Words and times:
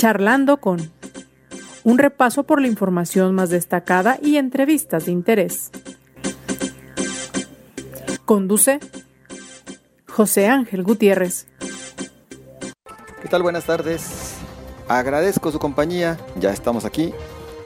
Charlando 0.00 0.62
con 0.62 0.90
un 1.84 1.98
repaso 1.98 2.44
por 2.44 2.62
la 2.62 2.68
información 2.68 3.34
más 3.34 3.50
destacada 3.50 4.18
y 4.22 4.38
entrevistas 4.38 5.04
de 5.04 5.12
interés. 5.12 5.70
Conduce 8.24 8.80
José 10.08 10.48
Ángel 10.48 10.84
Gutiérrez. 10.84 11.48
¿Qué 13.20 13.28
tal? 13.28 13.42
Buenas 13.42 13.64
tardes. 13.64 14.36
Agradezco 14.88 15.52
su 15.52 15.58
compañía. 15.58 16.16
Ya 16.36 16.50
estamos 16.50 16.86
aquí 16.86 17.12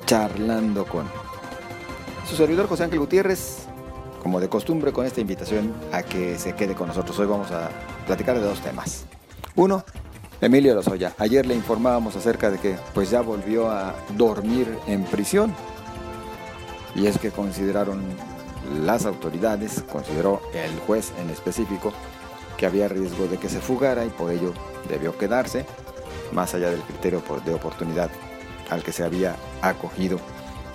charlando 0.04 0.86
con 0.86 1.06
su 2.28 2.34
servidor 2.34 2.66
José 2.66 2.82
Ángel 2.82 2.98
Gutiérrez, 2.98 3.66
como 4.24 4.40
de 4.40 4.48
costumbre 4.48 4.92
con 4.92 5.06
esta 5.06 5.20
invitación 5.20 5.72
a 5.92 6.02
que 6.02 6.36
se 6.40 6.56
quede 6.56 6.74
con 6.74 6.88
nosotros. 6.88 7.16
Hoy 7.16 7.26
vamos 7.26 7.52
a 7.52 7.70
platicar 8.08 8.34
de 8.34 8.44
dos 8.44 8.60
temas. 8.60 9.06
Uno, 9.54 9.84
Emilio 10.44 10.74
Lozoya. 10.74 11.14
Ayer 11.16 11.46
le 11.46 11.54
informábamos 11.54 12.16
acerca 12.16 12.50
de 12.50 12.58
que 12.58 12.76
pues 12.92 13.08
ya 13.08 13.22
volvió 13.22 13.70
a 13.70 13.94
dormir 14.14 14.68
en 14.86 15.04
prisión. 15.04 15.54
Y 16.94 17.06
es 17.06 17.18
que 17.18 17.30
consideraron 17.30 18.02
las 18.84 19.06
autoridades, 19.06 19.82
consideró 19.90 20.42
el 20.52 20.78
juez 20.80 21.12
en 21.18 21.30
específico, 21.30 21.94
que 22.58 22.66
había 22.66 22.88
riesgo 22.88 23.26
de 23.26 23.38
que 23.38 23.48
se 23.48 23.58
fugara 23.58 24.04
y 24.04 24.10
por 24.10 24.30
ello 24.30 24.52
debió 24.86 25.16
quedarse, 25.16 25.64
más 26.32 26.52
allá 26.52 26.70
del 26.70 26.82
criterio 26.82 27.22
de 27.46 27.54
oportunidad 27.54 28.10
al 28.68 28.82
que 28.82 28.92
se 28.92 29.02
había 29.02 29.36
acogido 29.62 30.18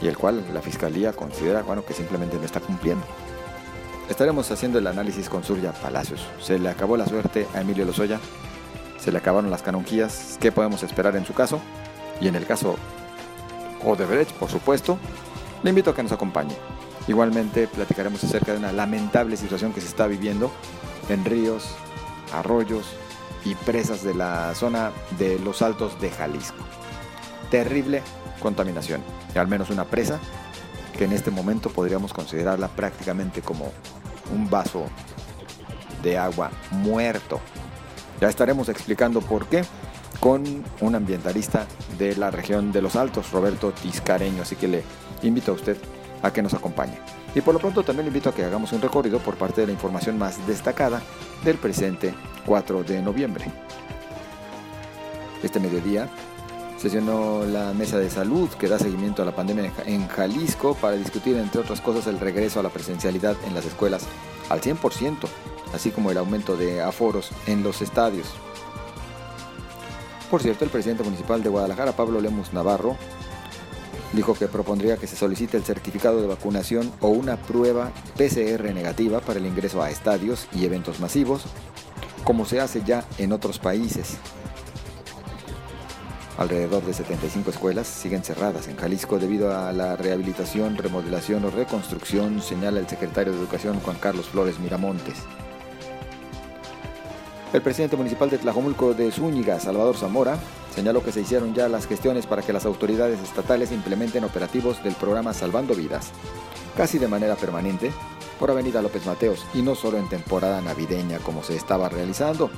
y 0.02 0.08
el 0.08 0.17
cual 0.17 0.44
la 0.52 0.63
fiscalía 0.63 1.13
considera 1.13 1.61
bueno, 1.61 1.86
que 1.86 1.94
simplemente 1.94 2.38
no 2.38 2.44
está 2.44 2.59
cumpliendo. 2.59 3.05
Estaremos 4.09 4.49
haciendo 4.49 4.80
el 4.80 4.88
análisis 4.88 5.30
con 5.30 5.44
Surya 5.44 5.73
Palacios. 5.73 6.25
Se 6.41 6.58
le 6.58 6.70
acabó 6.70 6.97
la 6.97 7.05
suerte 7.05 7.45
a 7.53 7.61
Emilio 7.61 7.86
Lozoya 7.86 8.20
se 9.02 9.12
le 9.12 9.17
acabaron 9.17 9.49
las 9.49 9.62
canonjías, 9.62 10.38
¿qué 10.39 10.52
podemos 10.52 10.84
esperar 10.84 11.16
en 11.16 11.26
su 11.26 11.34
caso? 11.34 11.62
Y 12.21 12.27
en 12.27 12.35
el 12.35 12.45
caso 12.45 12.76
Odebrecht, 13.83 14.31
por 14.33 14.50
supuesto, 14.50 14.97
le 15.64 15.69
invito 15.69 15.92
a 15.92 15.95
que 15.95 16.03
nos 16.03 16.11
acompañe. 16.11 16.55
Igualmente 17.08 17.67
platicaremos 17.67 18.23
acerca 18.23 18.52
de 18.52 18.59
una 18.59 18.72
lamentable 18.72 19.38
situación 19.38 19.73
que 19.73 19.81
se 19.81 19.88
está 19.88 20.05
viviendo 20.05 20.52
en 21.08 21.25
ríos, 21.25 21.75
arroyos 22.33 22.86
y 23.45 23.55
presas 23.55 24.03
de 24.03 24.14
la 24.14 24.53
zona 24.53 24.92
de 25.17 25.39
los 25.39 25.61
altos 25.61 26.00
de 26.02 26.11
Jalisco. 26.11 26.58
Terrible 27.50 28.03
contaminación, 28.42 29.02
y 29.33 29.38
al 29.38 29.47
menos 29.47 29.70
una 29.70 29.86
presa 29.86 30.20
que 30.97 31.05
en 31.05 31.14
este 31.14 31.31
momento 31.31 31.70
podríamos 31.70 32.14
considerarla 32.14 32.67
prácticamente 32.67 33.42
como 33.42 33.72
un 34.33 34.50
vaso 34.50 34.86
de 36.03 36.17
agua 36.17 36.52
muerto 36.72 37.39
ya 38.20 38.28
estaremos 38.28 38.70
explicando 38.70 39.22
por 39.22 39.48
qué 39.48 39.64
con 40.20 40.44
un 40.81 40.95
ambientalista 40.95 41.66
de 41.98 42.16
la 42.16 42.31
región 42.31 42.72
de 42.72 42.81
los 42.81 42.95
Altos, 42.95 43.31
Roberto 43.31 43.72
Tiscareño. 43.72 44.42
Así 44.42 44.56
que 44.56 44.67
le 44.67 44.84
invito 45.23 45.52
a 45.52 45.56
usted 45.56 45.78
a 46.22 46.31
que 46.31 46.42
nos 46.42 46.53
acompañe. 46.53 47.00
Y 47.36 47.42
por 47.42 47.53
lo 47.53 47.59
pronto 47.59 47.84
también 47.84 48.06
le 48.06 48.09
invito 48.09 48.30
a 48.30 48.34
que 48.34 48.44
hagamos 48.44 48.73
un 48.73 48.81
recorrido 48.81 49.20
por 49.20 49.36
parte 49.36 49.61
de 49.61 49.67
la 49.67 49.73
información 49.73 50.17
más 50.17 50.45
destacada 50.48 51.02
del 51.44 51.58
presente 51.58 52.14
4 52.45 52.84
de 52.84 53.02
noviembre. 53.02 53.45
Este 55.42 55.59
mediodía 55.59 56.09
sesionó 56.78 57.45
la 57.45 57.73
mesa 57.73 57.98
de 57.98 58.09
salud 58.09 58.50
que 58.50 58.67
da 58.67 58.80
seguimiento 58.80 59.22
a 59.22 59.26
la 59.26 59.36
pandemia 59.36 59.72
en 59.86 60.08
Jalisco 60.08 60.76
para 60.76 60.95
discutir, 60.95 61.38
entre 61.38 61.61
otras 61.61 61.81
cosas, 61.81 62.08
el 62.08 62.20
regreso 62.20 62.59
a 62.59 62.64
la 62.64 62.70
presencialidad 62.70 63.36
en 63.45 63.54
las 63.54 63.66
escuelas 63.66 64.04
al 64.50 64.61
100% 64.61 65.28
así 65.73 65.92
como 65.92 66.12
el 66.12 66.17
aumento 66.17 66.58
de 66.58 66.81
aforos 66.81 67.31
en 67.48 67.64
los 67.64 67.81
estadios. 67.81 68.28
Por 70.30 70.42
cierto, 70.42 70.64
el 70.64 70.70
presidente 70.70 71.03
municipal 71.03 71.42
de 71.42 71.50
Guadalajara, 71.50 71.94
Pablo 71.94 72.22
Lemus 72.22 72.53
Navarro, 72.53 72.95
dijo 74.14 74.34
que 74.34 74.48
propondría 74.48 74.98
que 74.98 75.08
se 75.08 75.16
solicite 75.16 75.58
el 75.58 75.64
certificado 75.64 76.22
de 76.22 76.28
vacunación 76.28 76.92
o 76.99 77.10
una 77.10 77.38
prueba 77.38 77.92
PCR 78.16 78.73
negativa 78.73 79.21
para 79.21 79.39
el 79.39 79.45
ingreso 79.45 79.82
a 79.82 79.89
estadios 79.89 80.48
y 80.54 80.66
eventos 80.66 80.99
masivos, 80.99 81.43
como 82.23 82.45
se 82.45 82.60
hace 82.60 82.83
ya 82.86 83.04
en 83.17 83.33
otros 83.33 83.60
países. 83.60 84.17
Alrededor 86.38 86.86
de 86.86 86.93
75 86.93 87.49
escuelas 87.49 87.88
siguen 87.88 88.23
cerradas 88.23 88.70
en 88.70 88.77
Jalisco 88.77 89.20
debido 89.20 89.54
a 89.54 89.73
la 89.73 89.98
rehabilitación, 89.98 90.77
remodelación 90.77 91.43
o 91.43 91.49
reconstrucción, 91.49 92.42
señala 92.42 92.80
el 92.80 92.88
secretario 92.88 93.33
de 93.33 93.39
Educación 93.39 93.80
Juan 93.82 93.98
Carlos 93.99 94.30
Flores 94.30 94.58
Miramontes. 94.58 95.17
El 97.52 97.64
presidente 97.64 97.98
municipal 97.98 98.30
de 98.30 98.37
Tlajomulco 98.37 98.93
de 98.93 99.11
Zúñiga, 99.11 99.60
Salvador 99.60 99.98
Zamora, 99.98 100.37
señaló 100.76 101.04
que 101.04 101.11
se 101.11 101.21
hicieron 101.21 101.55
ya 101.55 101.67
las 101.67 101.87
gestiones 101.87 102.27
para 102.27 102.43
que 102.43 102.54
las 102.54 102.64
autoridades 102.64 103.20
estatales 103.21 103.71
implementen 103.71 104.23
operativos 104.23 104.83
del 104.83 104.93
programa 104.93 105.33
Salvando 105.33 105.73
Vidas, 105.73 106.11
casi 106.77 106.99
de 106.99 107.08
manera 107.08 107.36
permanente, 107.36 107.92
por 108.39 108.52
Avenida 108.52 108.83
López 108.83 109.08
Mateos 109.08 109.48
y 109.55 109.64
no 109.64 109.73
solo 109.73 109.98
en 109.98 110.08
temporada 110.08 110.61
navideña 110.61 111.17
como 111.17 111.43
se 111.43 111.55
estaba 111.55 111.89
realizando, 111.89 112.52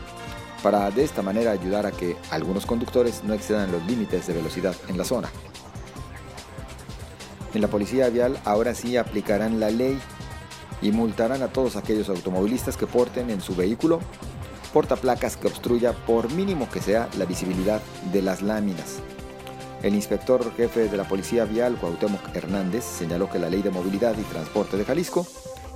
para 0.62 0.92
de 0.92 1.06
esta 1.06 1.22
manera 1.22 1.52
ayudar 1.52 1.86
a 1.86 1.92
que 1.92 2.18
algunos 2.30 2.66
conductores 2.66 3.24
no 3.24 3.34
excedan 3.34 3.72
los 3.72 3.86
límites 3.86 4.28
de 4.28 4.34
velocidad 4.34 4.76
en 4.90 4.98
la 4.98 5.06
zona. 5.06 5.30
En 7.54 7.62
la 7.62 7.70
policía 7.70 8.10
vial 8.10 8.38
ahora 8.44 8.76
sí 8.76 8.98
aplicarán 8.98 9.62
la 9.62 9.72
ley 9.72 9.98
y 10.82 10.92
multarán 10.92 11.44
a 11.44 11.48
todos 11.48 11.78
aquellos 11.78 12.10
automovilistas 12.10 12.76
que 12.76 12.88
porten 12.88 13.30
en 13.30 13.40
su 13.40 13.56
vehículo 13.56 14.02
portaplacas 14.74 15.38
que 15.38 15.48
obstruya, 15.48 15.94
por 15.94 16.32
mínimo 16.32 16.70
que 16.70 16.82
sea, 16.82 17.10
la 17.18 17.26
visibilidad 17.26 17.82
de 18.12 18.22
las 18.22 18.42
láminas. 18.42 19.00
El 19.84 19.96
inspector 19.96 20.54
jefe 20.56 20.88
de 20.88 20.98
la 20.98 21.08
Policía 21.08 21.46
Vial, 21.46 21.76
Cuauhtémoc 21.76 22.36
Hernández, 22.36 22.84
señaló 22.84 23.30
que 23.30 23.40
la 23.40 23.50
Ley 23.50 23.62
de 23.62 23.72
Movilidad 23.72 24.16
y 24.18 24.24
Transporte 24.24 24.78
de 24.78 24.86
Jalisco 24.86 25.26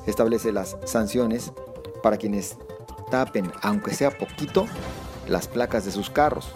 establece 0.05 0.51
las 0.51 0.77
sanciones 0.85 1.51
para 2.03 2.17
quienes 2.17 2.57
tapen, 3.09 3.51
aunque 3.61 3.93
sea 3.93 4.11
poquito, 4.11 4.67
las 5.27 5.47
placas 5.47 5.85
de 5.85 5.91
sus 5.91 6.09
carros. 6.09 6.51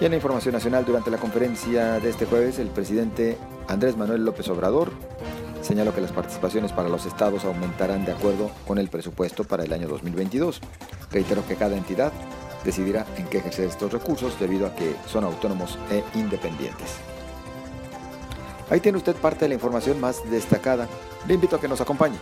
Y 0.00 0.04
en 0.04 0.10
la 0.12 0.16
información 0.16 0.54
nacional, 0.54 0.84
durante 0.84 1.10
la 1.10 1.18
conferencia 1.18 1.98
de 1.98 2.10
este 2.10 2.26
jueves, 2.26 2.58
el 2.58 2.68
presidente 2.68 3.38
Andrés 3.66 3.96
Manuel 3.96 4.24
López 4.24 4.48
Obrador 4.48 4.92
señaló 5.68 5.94
que 5.94 6.00
las 6.00 6.12
participaciones 6.12 6.72
para 6.72 6.88
los 6.88 7.04
estados 7.04 7.44
aumentarán 7.44 8.06
de 8.06 8.12
acuerdo 8.12 8.50
con 8.66 8.78
el 8.78 8.88
presupuesto 8.88 9.44
para 9.44 9.64
el 9.64 9.72
año 9.74 9.86
2022. 9.86 10.62
Reitero 11.12 11.46
que 11.46 11.56
cada 11.56 11.76
entidad 11.76 12.10
decidirá 12.64 13.04
en 13.18 13.26
qué 13.26 13.38
ejercer 13.38 13.66
estos 13.66 13.92
recursos 13.92 14.40
debido 14.40 14.66
a 14.66 14.74
que 14.74 14.96
son 15.06 15.24
autónomos 15.24 15.78
e 15.90 16.02
independientes. 16.18 16.96
Ahí 18.70 18.80
tiene 18.80 18.96
usted 18.96 19.14
parte 19.14 19.44
de 19.44 19.50
la 19.50 19.54
información 19.56 20.00
más 20.00 20.22
destacada. 20.30 20.88
Le 21.26 21.34
invito 21.34 21.56
a 21.56 21.60
que 21.60 21.68
nos 21.68 21.82
acompañe. 21.82 22.16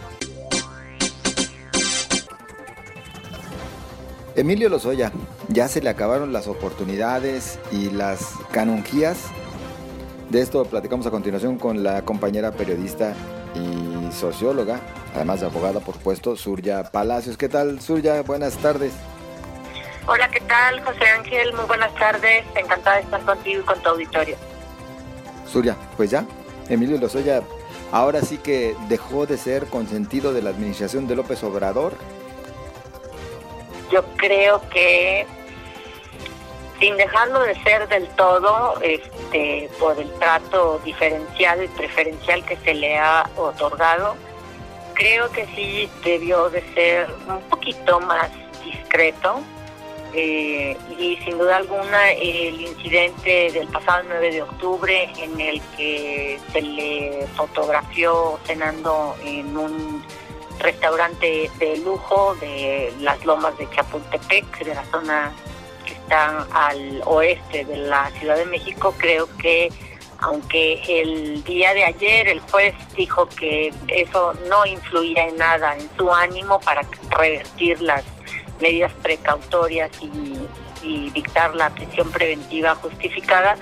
Emilio 4.35 4.69
Lozoya, 4.69 5.13
ya 5.49 5.69
se 5.69 5.81
le 5.81 5.89
acabaron 5.89 6.33
las 6.33 6.49
oportunidades 6.49 7.61
y 7.71 7.91
las 7.91 8.33
canonjías. 8.51 9.19
De 10.31 10.41
esto 10.41 10.65
platicamos 10.65 11.07
a 11.07 11.13
continuación 11.13 11.59
con 11.59 11.85
la 11.85 12.05
compañera 12.05 12.51
periodista 12.51 13.15
y 13.57 14.13
socióloga, 14.13 14.81
además 15.15 15.41
de 15.41 15.47
abogada, 15.47 15.81
por 15.81 15.95
supuesto, 15.95 16.37
Surya 16.37 16.85
Palacios. 16.85 17.37
¿Qué 17.37 17.49
tal, 17.49 17.81
Surya? 17.81 18.23
Buenas 18.23 18.57
tardes. 18.59 18.93
Hola, 20.07 20.31
¿qué 20.31 20.41
tal, 20.41 20.81
José 20.85 21.07
Ángel? 21.19 21.53
Muy 21.55 21.65
buenas 21.65 21.93
tardes. 21.95 22.45
Encantada 22.55 22.97
de 22.97 23.03
estar 23.03 23.21
contigo 23.23 23.61
y 23.61 23.65
con 23.65 23.83
tu 23.83 23.89
auditorio. 23.89 24.37
Surya, 25.51 25.77
pues 25.97 26.11
ya, 26.11 26.25
Emilio 26.69 26.99
Lozoya 26.99 27.43
ahora 27.93 28.21
sí 28.23 28.39
que 28.39 28.77
dejó 28.89 29.27
de 29.27 29.37
ser 29.37 29.67
consentido 29.67 30.33
de 30.33 30.43
la 30.43 30.51
administración 30.51 31.07
de 31.07 31.17
López 31.17 31.43
Obrador. 31.43 31.95
Yo 33.91 34.05
creo 34.17 34.61
que 34.71 35.27
sin 36.81 36.97
dejarlo 36.97 37.41
de 37.41 37.55
ser 37.63 37.89
del 37.89 38.07
todo 38.11 38.79
este, 38.83 39.71
por 39.79 39.99
el 39.99 40.11
trato 40.19 40.81
diferencial 40.85 41.65
y 41.65 41.69
preferencial 41.69 42.45
que 42.45 42.57
se 42.59 42.75
le 42.75 42.99
ha 42.99 43.29
otorgado, 43.37 44.17
creo 44.95 45.31
que 45.31 45.47
sí 45.55 45.89
debió 46.05 46.51
de 46.51 46.63
ser 46.75 47.09
un 47.29 47.41
poquito 47.43 48.01
más 48.01 48.31
discreto. 48.65 49.41
Eh, 50.19 50.77
y 50.99 51.17
sin 51.25 51.37
duda 51.37 51.57
alguna 51.57 52.11
el 52.13 52.59
incidente 52.59 53.51
del 53.53 53.69
pasado 53.69 54.05
9 54.09 54.31
de 54.31 54.43
octubre 54.43 55.11
en 55.19 55.39
el 55.39 55.61
que 55.77 56.41
se 56.53 56.63
le 56.63 57.27
fotografió 57.37 58.39
cenando 58.47 59.15
en 59.25 59.55
un 59.55 60.03
restaurante 60.59 61.51
de 61.59 61.77
lujo 61.79 62.35
de 62.37 62.95
las 63.01 63.23
lomas 63.27 63.59
de 63.59 63.69
Chapultepec, 63.69 64.65
de 64.65 64.75
la 64.75 64.85
zona 64.87 65.33
están 65.95 66.47
al 66.53 67.03
oeste 67.05 67.65
de 67.65 67.77
la 67.77 68.11
Ciudad 68.19 68.37
de 68.37 68.47
México, 68.47 68.95
creo 68.99 69.29
que 69.39 69.71
aunque 70.21 70.81
el 70.89 71.45
día 71.45 71.75
de 71.75 71.85
ayer 71.85 72.29
el 72.29 72.41
juez 72.41 72.75
dijo 72.97 73.29
que 73.29 73.73
eso 73.89 74.33
no 74.49 74.65
influía 74.67 75.29
en 75.29 75.37
nada 75.37 75.77
en 75.77 75.89
su 75.97 76.13
ánimo 76.13 76.59
para 76.61 76.83
revertir 77.11 77.81
las 77.83 78.05
medidas 78.61 78.93
precautorias 79.03 79.91
y, 80.01 80.39
dictar 81.13 81.53
la 81.57 81.69
prisión 81.71 82.09
preventiva 82.13 82.77
justificada, 82.77 83.57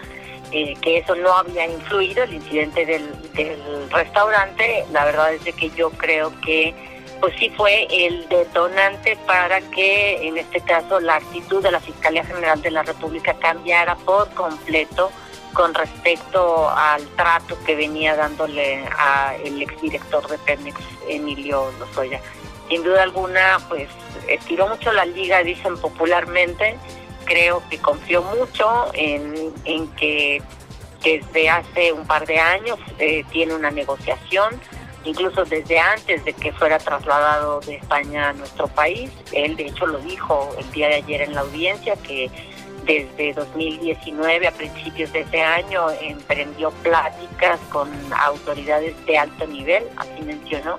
eh, 0.52 0.74
que 0.82 0.98
eso 0.98 1.14
no 1.14 1.32
había 1.32 1.66
influido 1.66 2.24
el 2.24 2.34
incidente 2.34 2.84
del, 2.84 3.32
del 3.32 3.90
restaurante. 3.90 4.84
La 4.92 5.06
verdad 5.06 5.32
es 5.32 5.42
de 5.42 5.54
que 5.54 5.70
yo 5.70 5.88
creo 5.88 6.38
que 6.42 6.93
pues 7.20 7.34
sí 7.38 7.50
fue 7.50 7.86
el 7.90 8.28
detonante 8.28 9.16
para 9.26 9.60
que 9.60 10.26
en 10.26 10.38
este 10.38 10.60
caso 10.60 11.00
la 11.00 11.16
actitud 11.16 11.62
de 11.62 11.70
la 11.70 11.80
Fiscalía 11.80 12.24
General 12.24 12.60
de 12.60 12.70
la 12.70 12.82
República 12.82 13.34
cambiara 13.34 13.96
por 13.96 14.32
completo 14.34 15.10
con 15.54 15.72
respecto 15.72 16.68
al 16.68 17.06
trato 17.16 17.56
que 17.64 17.76
venía 17.76 18.16
dándole 18.16 18.84
a 18.98 19.34
el 19.44 19.62
exdirector 19.62 20.26
de 20.28 20.36
Pemex, 20.38 20.78
Emilio 21.08 21.70
Lozoya. 21.78 22.20
Sin 22.68 22.82
duda 22.82 23.04
alguna, 23.04 23.58
pues 23.68 23.88
estiró 24.28 24.68
mucho 24.68 24.92
la 24.92 25.04
liga, 25.04 25.42
dicen 25.42 25.78
popularmente. 25.78 26.76
Creo 27.24 27.62
que 27.70 27.78
confió 27.78 28.22
mucho 28.22 28.90
en, 28.94 29.52
en 29.64 29.88
que 29.92 30.42
desde 31.02 31.48
hace 31.50 31.92
un 31.92 32.06
par 32.06 32.26
de 32.26 32.38
años 32.38 32.78
eh, 32.98 33.24
tiene 33.30 33.54
una 33.54 33.70
negociación, 33.70 34.60
incluso 35.04 35.44
desde 35.44 35.78
antes 35.78 36.24
de 36.24 36.32
que 36.32 36.52
fuera 36.52 36.78
trasladado 36.78 37.60
de 37.60 37.76
España 37.76 38.30
a 38.30 38.32
nuestro 38.32 38.68
país. 38.68 39.10
Él, 39.32 39.56
de 39.56 39.66
hecho, 39.66 39.86
lo 39.86 39.98
dijo 39.98 40.50
el 40.58 40.70
día 40.72 40.88
de 40.88 40.94
ayer 40.96 41.22
en 41.22 41.34
la 41.34 41.42
audiencia 41.42 41.96
que 41.96 42.30
desde 42.84 43.32
2019 43.32 44.46
a 44.46 44.52
principios 44.52 45.12
de 45.12 45.20
ese 45.20 45.40
año 45.40 45.86
emprendió 46.00 46.70
pláticas 46.70 47.58
con 47.70 47.88
autoridades 48.12 48.94
de 49.06 49.18
alto 49.18 49.46
nivel, 49.46 49.84
así 49.96 50.22
mencionó, 50.22 50.78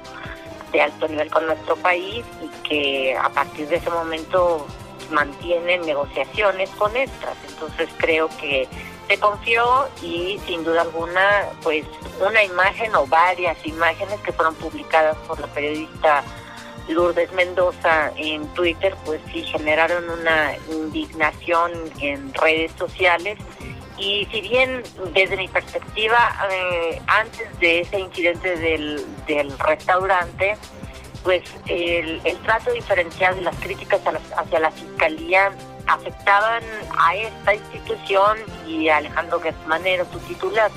de 0.72 0.82
alto 0.82 1.08
nivel 1.08 1.30
con 1.32 1.48
nuestro 1.48 1.76
país 1.78 2.24
y 2.42 2.68
que 2.68 3.16
a 3.16 3.30
partir 3.30 3.68
de 3.68 3.78
ese 3.78 3.90
momento 3.90 4.68
mantienen 5.12 5.82
negociaciones 5.82 6.70
con 6.72 6.96
estas. 6.96 7.38
Entonces 7.50 7.90
creo 7.98 8.30
que 8.40 8.68
se 9.08 9.20
confió 9.20 9.88
y 10.02 10.40
sin 10.46 10.64
duda 10.64 10.82
alguna 10.82 11.50
pues 11.62 11.86
una 12.26 12.44
imagen 12.44 12.96
o 12.96 13.06
varias 13.08 13.58
imágenes 13.66 14.20
que 14.22 14.32
fueron 14.32 14.56
publicadas 14.56 15.18
por 15.28 15.40
la 15.40 15.48
periodista 15.48 16.24
Lourdes 16.88 17.32
Mendoza 17.34 18.12
en 18.16 18.48
Twitter, 18.50 18.96
pues 19.06 19.20
sí 19.32 19.44
generaron 19.44 20.08
una 20.10 20.56
indignación 20.70 21.72
en 22.00 22.34
redes 22.34 22.72
sociales. 22.78 23.40
Y 23.98 24.28
si 24.32 24.42
bien 24.42 24.84
desde 25.14 25.38
mi 25.38 25.48
perspectiva, 25.48 26.18
eh, 26.52 27.02
antes 27.08 27.60
de 27.60 27.80
ese 27.80 28.00
incidente 28.00 28.56
del, 28.58 29.04
del 29.26 29.58
restaurante, 29.58 30.58
pues 31.26 31.42
el, 31.66 32.22
trato 32.44 32.72
diferencial 32.72 33.36
de 33.36 33.42
las 33.42 33.56
críticas 33.56 34.00
hacia 34.38 34.60
la 34.60 34.70
Fiscalía 34.70 35.52
afectaban 35.88 36.64
a 36.98 37.16
esta 37.16 37.56
institución 37.56 38.38
y 38.68 38.90
a 38.90 38.98
Alejandro 38.98 39.42
Manero, 39.68 40.06
su 40.12 40.20
titular 40.20 40.72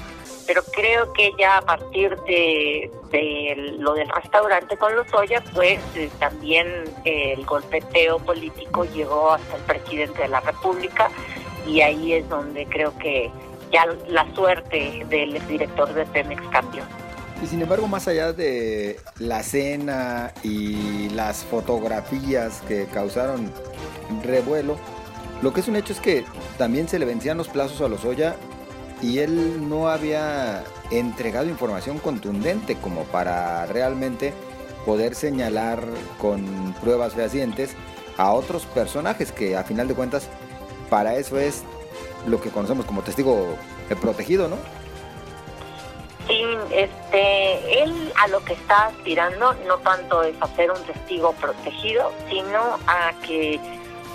pero 0.48 0.62
creo 0.74 1.12
que 1.12 1.30
ya 1.38 1.58
a 1.58 1.60
partir 1.60 2.16
de, 2.22 2.90
lo 3.78 3.92
del 3.92 4.08
restaurante 4.08 4.78
con 4.78 4.96
los 4.96 5.06
Lozoya, 5.06 5.44
pues 5.52 5.78
eh, 5.94 6.10
también 6.18 6.66
el 7.04 7.44
golpeteo 7.44 8.18
político 8.18 8.86
llegó 8.86 9.32
hasta 9.32 9.56
el 9.56 9.62
presidente 9.64 10.22
de 10.22 10.28
la 10.28 10.40
República 10.40 11.10
y 11.66 11.82
ahí 11.82 12.14
es 12.14 12.26
donde 12.30 12.64
creo 12.64 12.96
que 12.96 13.30
ya 13.70 13.84
la 14.08 14.26
suerte 14.34 15.04
del 15.10 15.36
exdirector 15.36 15.92
de 15.92 16.06
Pemex 16.06 16.42
cambió. 16.50 16.82
Y 17.42 17.46
sin 17.46 17.60
embargo, 17.60 17.86
más 17.86 18.08
allá 18.08 18.32
de 18.32 18.98
la 19.18 19.42
cena 19.42 20.32
y 20.42 21.10
las 21.10 21.44
fotografías 21.44 22.62
que 22.66 22.86
causaron 22.86 23.52
revuelo, 24.24 24.78
lo 25.42 25.52
que 25.52 25.60
es 25.60 25.68
un 25.68 25.76
hecho 25.76 25.92
es 25.92 26.00
que 26.00 26.24
también 26.56 26.88
se 26.88 26.98
le 26.98 27.04
vencían 27.04 27.38
los 27.38 27.48
plazos 27.48 27.80
a 27.80 27.88
Lozoya 27.88 28.36
y 29.00 29.18
él 29.20 29.68
no 29.68 29.88
había 29.88 30.64
entregado 30.90 31.46
información 31.46 31.98
contundente 31.98 32.76
como 32.76 33.04
para 33.04 33.66
realmente 33.66 34.32
poder 34.84 35.14
señalar 35.14 35.82
con 36.18 36.74
pruebas 36.82 37.14
fehacientes 37.14 37.76
a 38.16 38.32
otros 38.32 38.66
personajes 38.66 39.30
que 39.30 39.56
a 39.56 39.62
final 39.62 39.86
de 39.86 39.94
cuentas 39.94 40.28
para 40.90 41.14
eso 41.16 41.38
es 41.38 41.62
lo 42.26 42.40
que 42.40 42.50
conocemos 42.50 42.84
como 42.86 43.02
testigo 43.02 43.56
protegido, 44.00 44.48
¿no? 44.48 44.56
Sí, 46.26 46.42
este, 46.72 47.82
él 47.82 48.12
a 48.22 48.28
lo 48.28 48.44
que 48.44 48.52
está 48.52 48.88
aspirando 48.88 49.54
no 49.66 49.78
tanto 49.78 50.22
es 50.22 50.34
a 50.40 50.46
ser 50.56 50.70
un 50.70 50.82
testigo 50.82 51.32
protegido, 51.34 52.12
sino 52.28 52.78
a 52.86 53.12
que 53.26 53.58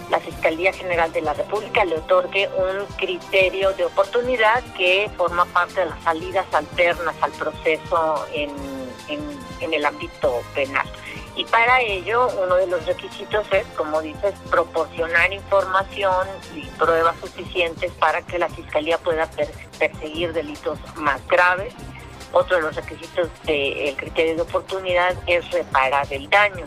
la 0.10 0.20
Fiscalía 0.20 0.74
General 0.74 1.12
de 1.12 1.22
la 1.22 1.34
República 1.34 1.86
le 1.86 1.96
otorgue 1.96 2.50
un 2.50 2.86
criterio 2.98 3.74
de 3.74 3.86
oportunidad 3.86 4.64
que 4.76 5.10
forma 5.18 5.46
parte 5.46 5.82
de 5.82 5.88
las 5.88 6.04
salidas 6.04 6.46
alternas 6.54 7.16
al 7.22 7.32
proceso 7.32 8.26
en, 8.34 8.52
en, 9.08 9.74
el 9.74 9.86
ámbito 9.86 10.42
penal. 10.54 10.86
Y 11.36 11.46
para 11.46 11.82
ello, 11.82 12.28
uno 12.44 12.56
de 12.56 12.68
los 12.68 12.86
requisitos 12.86 13.48
es, 13.52 13.66
como 13.76 14.02
dices, 14.02 14.36
proporcionar 14.52 15.34
información 15.34 16.28
y 16.54 16.62
pruebas 16.78 17.16
suficientes 17.22 17.92
para 17.94 18.22
que 18.22 18.38
la 18.38 18.50
Fiscalía 18.50 18.98
pueda 18.98 19.28
perseguir 19.80 20.34
delitos 20.34 20.78
más 20.98 21.26
graves. 21.28 21.74
Otro 22.34 22.58
de 22.58 22.64
los 22.64 22.76
requisitos 22.76 23.30
del 23.46 23.96
criterio 23.96 24.36
de 24.36 24.42
oportunidad 24.42 25.16
es 25.26 25.50
reparar 25.52 26.06
el 26.12 26.30
daño 26.30 26.66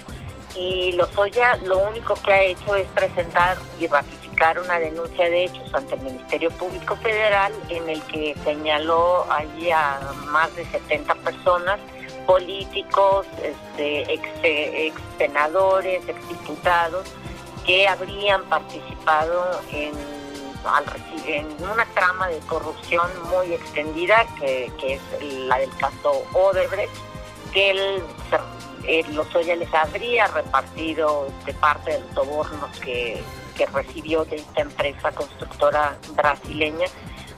y 0.56 0.93
Lozoya 0.93 1.56
lo 1.64 1.79
único 1.79 2.14
que 2.14 2.32
ha 2.32 2.43
hecho 2.43 2.75
es 2.75 2.87
presentar 2.88 3.56
y 3.79 3.87
ratificar 3.87 4.58
una 4.58 4.79
denuncia 4.79 5.29
de 5.29 5.44
hechos 5.44 5.75
ante 5.75 5.94
el 5.94 6.00
Ministerio 6.03 6.50
Público 6.53 6.97
Federal 6.97 7.53
en 7.69 7.88
el 7.88 8.03
que 8.05 8.35
señaló 8.44 9.31
allí 9.31 9.70
a 9.70 10.00
más 10.26 10.55
de 10.56 10.64
70 10.67 11.14
personas, 11.17 11.79
políticos, 12.26 13.26
este, 13.43 14.12
ex, 14.12 14.29
ex 14.43 15.00
senadores, 15.19 16.06
ex 16.08 16.29
diputados, 16.29 17.06
que 17.64 17.88
habrían 17.88 18.43
participado 18.44 19.61
en, 19.73 19.94
en 21.26 21.47
una 21.70 21.85
trama 21.94 22.29
de 22.29 22.38
corrupción 22.41 23.09
muy 23.31 23.52
extendida, 23.52 24.26
que, 24.38 24.70
que 24.81 24.94
es 24.94 25.00
la 25.47 25.59
del 25.59 25.75
caso 25.76 26.25
Odebrecht, 26.32 26.93
que 27.52 27.70
él 27.70 28.02
eh, 28.87 29.05
Lozoya 29.12 29.56
les 29.56 29.73
habría 29.73 30.27
repartido 30.29 31.29
de 31.44 31.53
parte 31.55 31.93
de 31.93 32.00
los 32.00 32.15
sobornos 32.15 32.79
que, 32.81 33.23
recibió 33.73 34.23
de 34.27 34.37
esta 34.37 34.61
empresa 34.61 35.11
constructora 35.12 35.97
brasileña, 36.14 36.87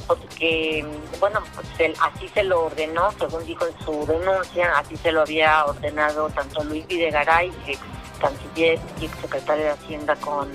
porque, 0.09 0.85
bueno, 1.21 1.41
pues 1.55 1.97
así 2.01 2.29
se 2.29 2.43
lo 2.43 2.65
ordenó, 2.65 3.13
según 3.13 3.47
dijo 3.47 3.65
en 3.67 3.79
su 3.85 4.05
denuncia, 4.05 4.77
así 4.79 4.97
se 4.97 5.13
lo 5.13 5.21
había 5.21 5.65
ordenado 5.65 6.29
tanto 6.31 6.65
Luis 6.65 6.85
Videgaray, 6.89 7.53
ex 7.69 7.79
canciller 8.21 8.81
y 9.01 9.05
ex 9.05 9.17
secretario 9.21 9.65
de 9.67 9.71
Hacienda 9.71 10.17
con 10.17 10.51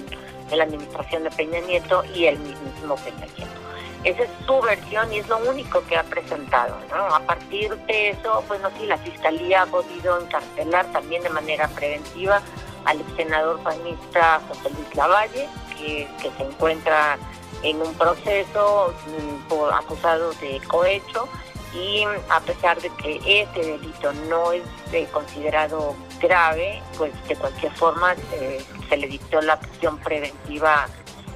la 0.51 0.65
administración 0.65 1.23
de 1.23 1.31
Peña 1.31 1.62
Nieto, 1.62 2.03
y 2.13 2.25
el 2.25 2.38
mismo 2.39 2.97
Peña 2.97 3.25
Nieto. 3.38 3.62
Esa 4.03 4.24
es 4.24 4.29
su 4.45 4.62
versión 4.62 5.12
y 5.13 5.19
es 5.19 5.27
lo 5.29 5.38
único 5.38 5.83
que 5.86 5.95
ha 5.95 6.03
presentado. 6.03 6.75
¿no? 6.89 7.15
A 7.15 7.19
partir 7.22 7.74
de 7.88 8.10
eso, 8.10 8.43
pues 8.48 8.60
no 8.62 8.69
sí, 8.77 8.86
la 8.86 8.98
Fiscalía 8.98 9.62
ha 9.62 9.65
podido 9.65 10.19
encarcelar 10.19 10.86
también 10.91 11.24
de 11.24 11.29
manera 11.29 11.67
preventiva 11.69 12.41
al 12.86 13.01
senador 13.15 13.60
panista 13.60 14.41
José 14.48 14.69
Luis 14.72 14.95
Lavalle, 14.95 15.48
que, 15.77 16.07
se 16.22 16.43
encuentra 16.43 17.17
en 17.62 17.81
un 17.81 17.93
proceso 17.93 18.93
mm, 19.07 19.48
por, 19.48 19.74
acusado 19.74 20.33
de 20.33 20.60
cohecho 20.67 21.27
y 21.74 22.03
a 22.29 22.39
pesar 22.41 22.79
de 22.81 22.89
que 23.01 23.41
este 23.41 23.62
delito 23.62 24.13
no 24.29 24.51
es 24.51 24.63
eh, 24.91 25.07
considerado 25.12 25.95
grave, 26.19 26.81
pues 26.98 27.12
de 27.27 27.36
cualquier 27.36 27.72
forma 27.74 28.13
eh, 28.33 28.63
se 28.89 28.98
le 28.98 29.07
dictó 29.07 29.41
la 29.41 29.60
prisión 29.60 29.98
preventiva 30.00 30.88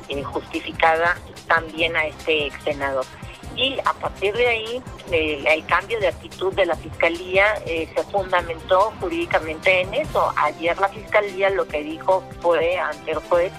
eh, 0.09 0.23
justificada 0.23 1.17
también 1.47 1.95
a 1.95 2.05
este 2.05 2.47
ex 2.47 2.63
senador. 2.63 3.05
Y 3.55 3.79
a 3.85 3.93
partir 3.93 4.35
de 4.35 4.47
ahí, 4.47 4.83
el 5.11 5.65
cambio 5.65 5.99
de 5.99 6.09
actitud 6.09 6.53
de 6.53 6.67
la 6.67 6.75
Fiscalía 6.75 7.55
eh, 7.65 7.89
se 7.95 8.03
fundamentó 8.03 8.93
jurídicamente 8.99 9.81
en 9.81 9.95
eso. 9.95 10.31
Ayer 10.35 10.77
la 10.77 10.89
Fiscalía 10.89 11.49
lo 11.49 11.67
que 11.67 11.81
dijo 11.81 12.23
fue 12.39 12.77
ante 12.77 13.11
el 13.11 13.17
juez 13.17 13.51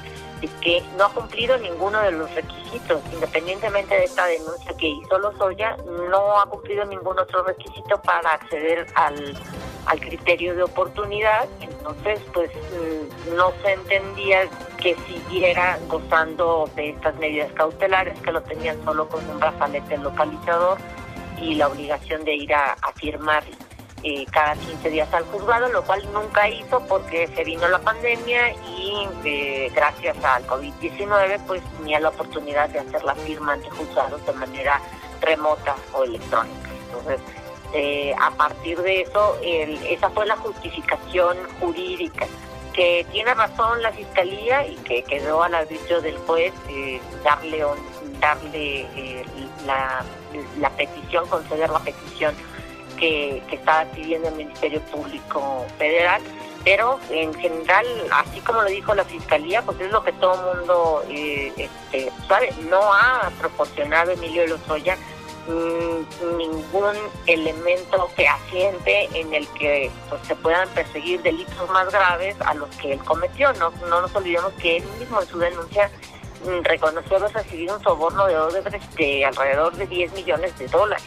que 0.60 0.82
no 0.96 1.06
ha 1.06 1.12
cumplido 1.12 1.58
ninguno 1.58 2.00
de 2.00 2.12
los 2.12 2.32
requisitos, 2.32 3.02
independientemente 3.12 3.94
de 3.94 4.04
esta 4.04 4.26
denuncia 4.26 4.72
que 4.76 4.86
hizo 4.86 5.18
Lozoya, 5.18 5.76
no 6.08 6.40
ha 6.40 6.46
cumplido 6.46 6.84
ningún 6.84 7.18
otro 7.18 7.42
requisito 7.42 8.00
para 8.02 8.34
acceder 8.34 8.86
al, 8.94 9.36
al 9.88 10.00
criterio 10.00 10.54
de 10.54 10.62
oportunidad. 10.62 11.48
Entonces, 11.60 12.20
pues 12.32 12.50
mm, 12.52 13.34
no 13.36 13.52
se 13.62 13.72
entendía 13.72 14.42
que 14.76 14.94
siguiera 15.06 15.78
gozando 15.88 16.70
de 16.76 16.90
estas 16.90 17.16
medidas 17.16 17.50
cautelares, 17.52 18.18
que 18.20 18.30
lo 18.30 18.42
tenían 18.42 18.82
solo 18.84 19.08
con 19.08 19.28
un 19.28 19.40
brazalete 19.40 19.96
localizador 19.98 20.78
y 21.40 21.54
la 21.54 21.68
obligación 21.68 22.24
de 22.24 22.34
ir 22.34 22.54
a, 22.54 22.76
firmar 22.96 23.44
eh, 24.02 24.26
cada 24.32 24.54
15 24.54 24.90
días 24.90 25.12
al 25.14 25.24
juzgado, 25.24 25.68
lo 25.68 25.82
cual 25.84 26.02
nunca 26.12 26.48
hizo 26.48 26.80
porque 26.86 27.28
se 27.28 27.44
vino 27.44 27.68
la 27.68 27.78
pandemia 27.78 28.52
y 28.52 29.08
eh, 29.24 29.70
gracias 29.74 30.16
al 30.24 30.46
COVID-19 30.46 31.40
pues 31.46 31.62
tenía 31.78 32.00
la 32.00 32.08
oportunidad 32.08 32.68
de 32.70 32.80
hacer 32.80 33.04
la 33.04 33.14
firma 33.14 33.52
ante 33.54 33.70
juzgados 33.70 34.24
de 34.26 34.32
manera 34.32 34.80
remota 35.20 35.76
o 35.92 36.04
electrónica. 36.04 36.70
Entonces, 36.86 37.20
eh, 37.74 38.14
a 38.20 38.30
partir 38.32 38.78
de 38.80 39.02
eso, 39.02 39.38
esa 39.42 40.10
fue 40.10 40.26
la 40.26 40.36
justificación 40.36 41.36
jurídica 41.60 42.26
que 42.72 43.04
tiene 43.10 43.34
razón 43.34 43.82
la 43.82 43.90
fiscalía 43.92 44.66
y 44.66 44.76
que 44.76 45.02
quedó 45.02 45.42
al 45.42 45.54
arbitrio 45.54 46.00
del 46.00 46.16
juez 46.18 46.52
darle 47.24 47.64
darle 48.20 48.86
la, 49.66 50.04
la 50.60 50.70
petición, 50.70 51.26
conceder 51.28 51.70
la 51.70 51.80
petición 51.80 52.34
que, 52.98 53.42
que 53.48 53.56
estaba 53.56 53.84
pidiendo 53.92 54.28
el 54.28 54.34
Ministerio 54.34 54.80
Público 54.82 55.66
Federal, 55.78 56.22
pero 56.64 56.98
en 57.10 57.32
general, 57.34 57.86
así 58.12 58.40
como 58.40 58.62
lo 58.62 58.68
dijo 58.68 58.94
la 58.94 59.04
Fiscalía, 59.04 59.62
pues 59.62 59.80
es 59.80 59.90
lo 59.90 60.02
que 60.02 60.12
todo 60.12 60.52
el 60.52 60.58
mundo 60.58 61.04
eh, 61.08 61.52
este, 61.56 62.12
sabe, 62.26 62.52
no 62.68 62.92
ha 62.92 63.30
proporcionado 63.38 64.10
Emilio 64.10 64.46
Lozoya 64.46 64.96
ningún 65.48 66.96
elemento 67.26 68.08
fehaciente 68.08 69.08
en 69.14 69.32
el 69.32 69.48
que 69.48 69.90
pues, 70.08 70.20
se 70.26 70.36
puedan 70.36 70.68
perseguir 70.70 71.22
delitos 71.22 71.70
más 71.70 71.90
graves 71.90 72.36
a 72.40 72.54
los 72.54 72.68
que 72.76 72.92
él 72.92 72.98
cometió. 73.04 73.52
No, 73.54 73.70
no 73.88 74.02
nos 74.02 74.14
olvidemos 74.14 74.52
que 74.54 74.78
él 74.78 74.84
mismo 74.98 75.20
en 75.20 75.28
su 75.28 75.38
denuncia 75.38 75.90
mm, 76.44 76.64
reconoció 76.64 77.16
haber 77.16 77.32
recibido 77.32 77.76
un 77.76 77.82
soborno 77.82 78.26
de 78.26 78.36
Odebrecht 78.36 78.94
de 78.94 79.24
alrededor 79.24 79.74
de 79.76 79.86
10 79.86 80.12
millones 80.12 80.58
de 80.58 80.68
dólares. 80.68 81.04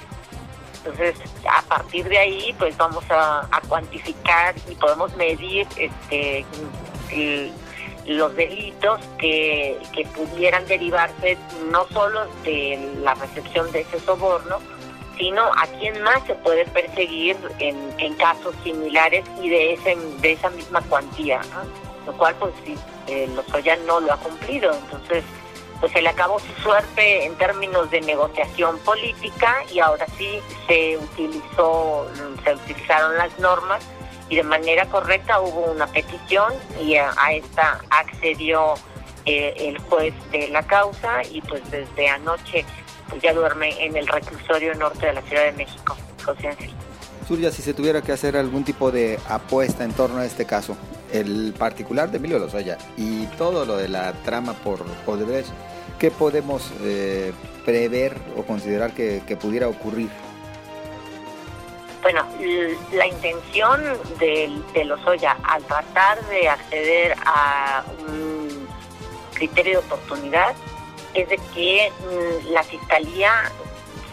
Entonces, 0.83 1.15
a 1.47 1.61
partir 1.63 2.09
de 2.09 2.17
ahí, 2.17 2.55
pues 2.57 2.75
vamos 2.75 3.03
a, 3.09 3.47
cuantificar 3.67 4.55
y 4.67 4.73
podemos 4.75 5.15
medir 5.15 5.67
este, 5.77 6.43
los 8.05 8.35
delitos 8.35 8.99
que, 9.17 9.77
pudieran 10.15 10.65
derivarse 10.67 11.37
no 11.71 11.87
solo 11.89 12.27
de 12.43 12.93
la 13.01 13.13
recepción 13.15 13.71
de 13.71 13.81
ese 13.81 13.99
soborno, 13.99 14.57
sino 15.17 15.43
a 15.43 15.67
quién 15.79 16.01
más 16.01 16.23
se 16.25 16.35
puede 16.35 16.65
perseguir 16.65 17.37
en, 17.59 18.13
casos 18.15 18.55
similares 18.63 19.23
y 19.41 19.49
de, 19.49 19.73
ese, 19.73 19.95
de 20.21 20.31
esa 20.33 20.49
misma 20.51 20.81
cuantía, 20.81 21.41
lo 22.05 22.13
cual 22.13 22.35
pues 22.35 22.53
sí, 22.65 22.75
eh, 23.07 23.27
Lozoya 23.35 23.75
no 23.87 23.99
lo 23.99 24.13
ha 24.13 24.17
cumplido. 24.17 24.71
Entonces, 24.73 25.23
pues 25.79 25.91
se 25.91 26.01
le 26.01 26.09
acabó 26.09 26.39
su 26.39 26.53
suerte 26.61 27.25
en 27.25 27.35
términos 27.35 27.89
de 27.89 28.01
negociación 28.01 28.77
política 28.79 29.63
y 29.71 29.79
ahora 29.79 30.05
sí 30.17 30.39
se 30.67 30.97
utilizó, 30.97 32.07
se 32.43 32.53
utilizaron 32.53 33.17
las 33.17 33.37
normas 33.39 33.83
y 34.31 34.37
de 34.37 34.43
manera 34.43 34.85
correcta 34.85 35.41
hubo 35.41 35.71
una 35.71 35.85
petición 35.87 36.53
y 36.81 36.95
a, 36.95 37.11
esta 37.33 37.81
accedió 37.89 38.75
eh, 39.25 39.53
el 39.57 39.77
juez 39.77 40.13
de 40.31 40.47
la 40.47 40.63
causa 40.63 41.21
y 41.29 41.41
pues 41.41 41.61
desde 41.69 42.07
anoche 42.07 42.65
pues 43.09 43.21
ya 43.21 43.33
duerme 43.33 43.75
en 43.83 43.97
el 43.97 44.07
reclusorio 44.07 44.73
norte 44.75 45.07
de 45.07 45.13
la 45.13 45.21
Ciudad 45.23 45.43
de 45.43 45.51
México, 45.51 45.97
José 46.23 46.47
Ángel. 46.47 46.71
Surya, 47.27 47.51
si 47.51 47.61
se 47.61 47.73
tuviera 47.73 48.01
que 48.01 48.13
hacer 48.13 48.37
algún 48.37 48.63
tipo 48.63 48.89
de 48.89 49.19
apuesta 49.27 49.83
en 49.83 49.91
torno 49.91 50.19
a 50.19 50.25
este 50.25 50.45
caso, 50.45 50.77
el 51.11 51.53
particular 51.57 52.09
de 52.09 52.17
Emilio 52.17 52.39
Lozoya 52.39 52.77
y 52.95 53.25
todo 53.37 53.65
lo 53.65 53.75
de 53.75 53.89
la 53.89 54.13
trama 54.23 54.53
por 54.53 54.85
Odebrecht, 55.05 55.49
¿qué 55.99 56.09
podemos 56.09 56.71
eh, 56.83 57.33
prever 57.65 58.15
o 58.37 58.43
considerar 58.43 58.93
que, 58.93 59.21
pudiera 59.41 59.67
ocurrir? 59.67 60.09
Bueno, 62.01 62.25
la 62.93 63.05
intención 63.05 63.81
de, 64.17 64.49
de 64.73 64.85
Lozoya 64.85 65.37
al 65.43 65.63
tratar 65.63 66.23
de 66.27 66.49
acceder 66.49 67.15
a 67.25 67.83
un 67.99 68.67
criterio 69.33 69.79
de 69.81 69.85
oportunidad 69.85 70.55
es 71.13 71.29
de 71.29 71.37
que 71.53 71.91
mm, 71.91 72.53
la 72.53 72.63
fiscalía 72.63 73.51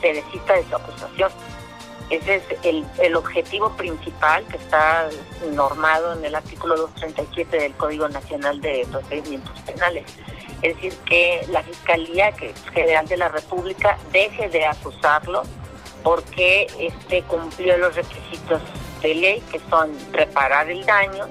se 0.01 0.13
desista 0.15 0.55
de 0.55 0.65
su 0.69 0.77
acusación. 0.77 1.31
Ese 2.11 2.37
es 2.37 2.43
el, 2.63 2.87
el, 2.99 3.17
objetivo 3.17 3.71
principal 3.77 4.45
que 4.47 4.57
está 4.57 5.09
normado 5.53 6.15
en 6.15 6.25
el 6.25 6.35
artículo 6.35 6.77
237 6.77 7.57
del 7.59 7.75
Código 7.75 8.09
Nacional 8.09 8.61
de 8.61 8.87
Procedimientos 8.91 9.59
Penales. 9.61 10.05
Es 10.63 10.75
decir, 10.75 10.95
que 11.05 11.47
la 11.51 11.63
Fiscalía 11.63 12.33
General 12.73 13.07
de 13.07 13.17
la 13.19 13.29
República 13.29 13.99
deje 14.11 14.49
de 14.49 14.65
acusarlo 14.65 15.43
porque 16.03 16.67
este 16.79 17.23
cumplió 17.23 17.77
los 17.79 17.95
requisitos 17.95 18.61
de 19.03 19.15
ley, 19.15 19.43
que 19.53 19.61
son 19.71 19.91
reparar 20.13 20.71
el 20.71 20.85
daño, 20.85 21.27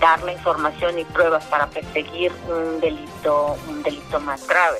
dar 0.00 0.22
la 0.22 0.32
información 0.32 0.98
y 0.98 1.04
pruebas 1.04 1.44
para 1.46 1.66
perseguir 1.68 2.32
un 2.48 2.80
delito, 2.80 3.56
un 3.68 3.82
delito 3.82 4.20
más 4.20 4.46
grave. 4.46 4.78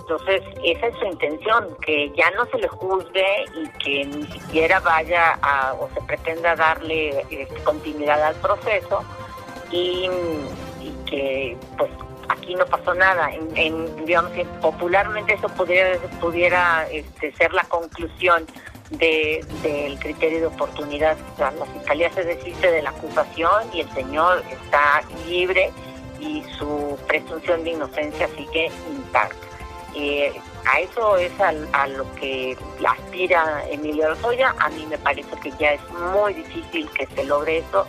Entonces, 0.00 0.42
esa 0.62 0.88
es 0.88 0.98
su 0.98 1.06
intención, 1.06 1.76
que 1.80 2.12
ya 2.14 2.30
no 2.32 2.44
se 2.46 2.58
le 2.58 2.68
juzgue 2.68 3.44
y 3.54 3.68
que 3.82 4.04
ni 4.04 4.26
siquiera 4.26 4.78
vaya 4.80 5.38
a, 5.40 5.72
o 5.74 5.88
se 5.94 6.00
pretenda 6.02 6.54
darle 6.54 7.24
este, 7.30 7.62
continuidad 7.64 8.22
al 8.22 8.34
proceso 8.34 9.02
y, 9.70 10.10
y 10.82 10.94
que 11.06 11.56
pues 11.78 11.90
aquí 12.44 12.54
no 12.54 12.66
pasó 12.66 12.94
nada. 12.94 13.30
Digamos 14.04 14.32
que 14.32 14.44
popularmente 14.60 15.34
eso 15.34 15.48
pudiera, 15.48 16.86
este, 16.90 17.32
ser 17.32 17.52
la 17.52 17.64
conclusión 17.64 18.46
del 18.90 19.98
criterio 19.98 20.40
de 20.40 20.46
oportunidad. 20.46 21.16
la 21.38 21.50
fiscalía 21.72 22.12
se 22.12 22.22
desiste 22.22 22.70
de 22.70 22.82
la 22.82 22.90
acusación 22.90 23.62
y 23.72 23.80
el 23.80 23.90
señor 23.92 24.42
está 24.50 25.02
libre 25.26 25.72
y 26.20 26.42
su 26.58 26.98
presunción 27.08 27.64
de 27.64 27.70
inocencia 27.70 28.28
sigue 28.36 28.70
intacta. 28.90 29.36
Eh, 29.96 30.32
a 30.66 30.80
eso 30.80 31.16
es 31.16 31.32
a, 31.40 31.52
lo 31.86 32.14
que 32.16 32.56
aspira 32.86 33.64
Emilio 33.70 34.10
Lozoya. 34.10 34.54
A 34.58 34.68
mí 34.70 34.86
me 34.86 34.98
parece 34.98 35.36
que 35.42 35.50
ya 35.58 35.72
es 35.72 35.80
muy 35.90 36.34
difícil 36.34 36.88
que 36.90 37.06
se 37.06 37.24
logre 37.24 37.58
eso 37.58 37.86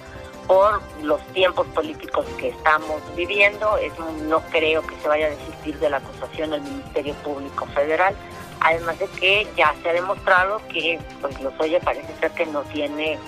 por 0.48 0.82
los 1.02 1.22
tiempos 1.34 1.68
políticos 1.68 2.26
que 2.38 2.50
estamos 2.50 3.02
viviendo. 3.16 3.78
no 4.24 4.42
creo 4.52 4.82
que 4.86 4.96
se 5.02 5.08
vaya 5.08 5.28
a 5.28 5.30
desistir 5.30 5.78
de 5.80 5.90
la 5.90 5.98
acusación 5.98 6.54
al 6.54 6.62
Ministerio 6.62 7.14
Público 7.16 7.66
Federal. 7.68 8.16
Además 8.62 8.98
de 9.00 9.08
que 9.08 9.48
ya 9.56 9.74
se 9.82 9.90
ha 9.90 9.94
demostrado 9.94 10.62
que 10.70 11.00
pues 11.22 11.40
Lozoya 11.42 11.80
parece 11.82 12.16
ser 12.20 12.32
que 12.32 12.46
no 12.46 12.62
tiene 12.64 13.20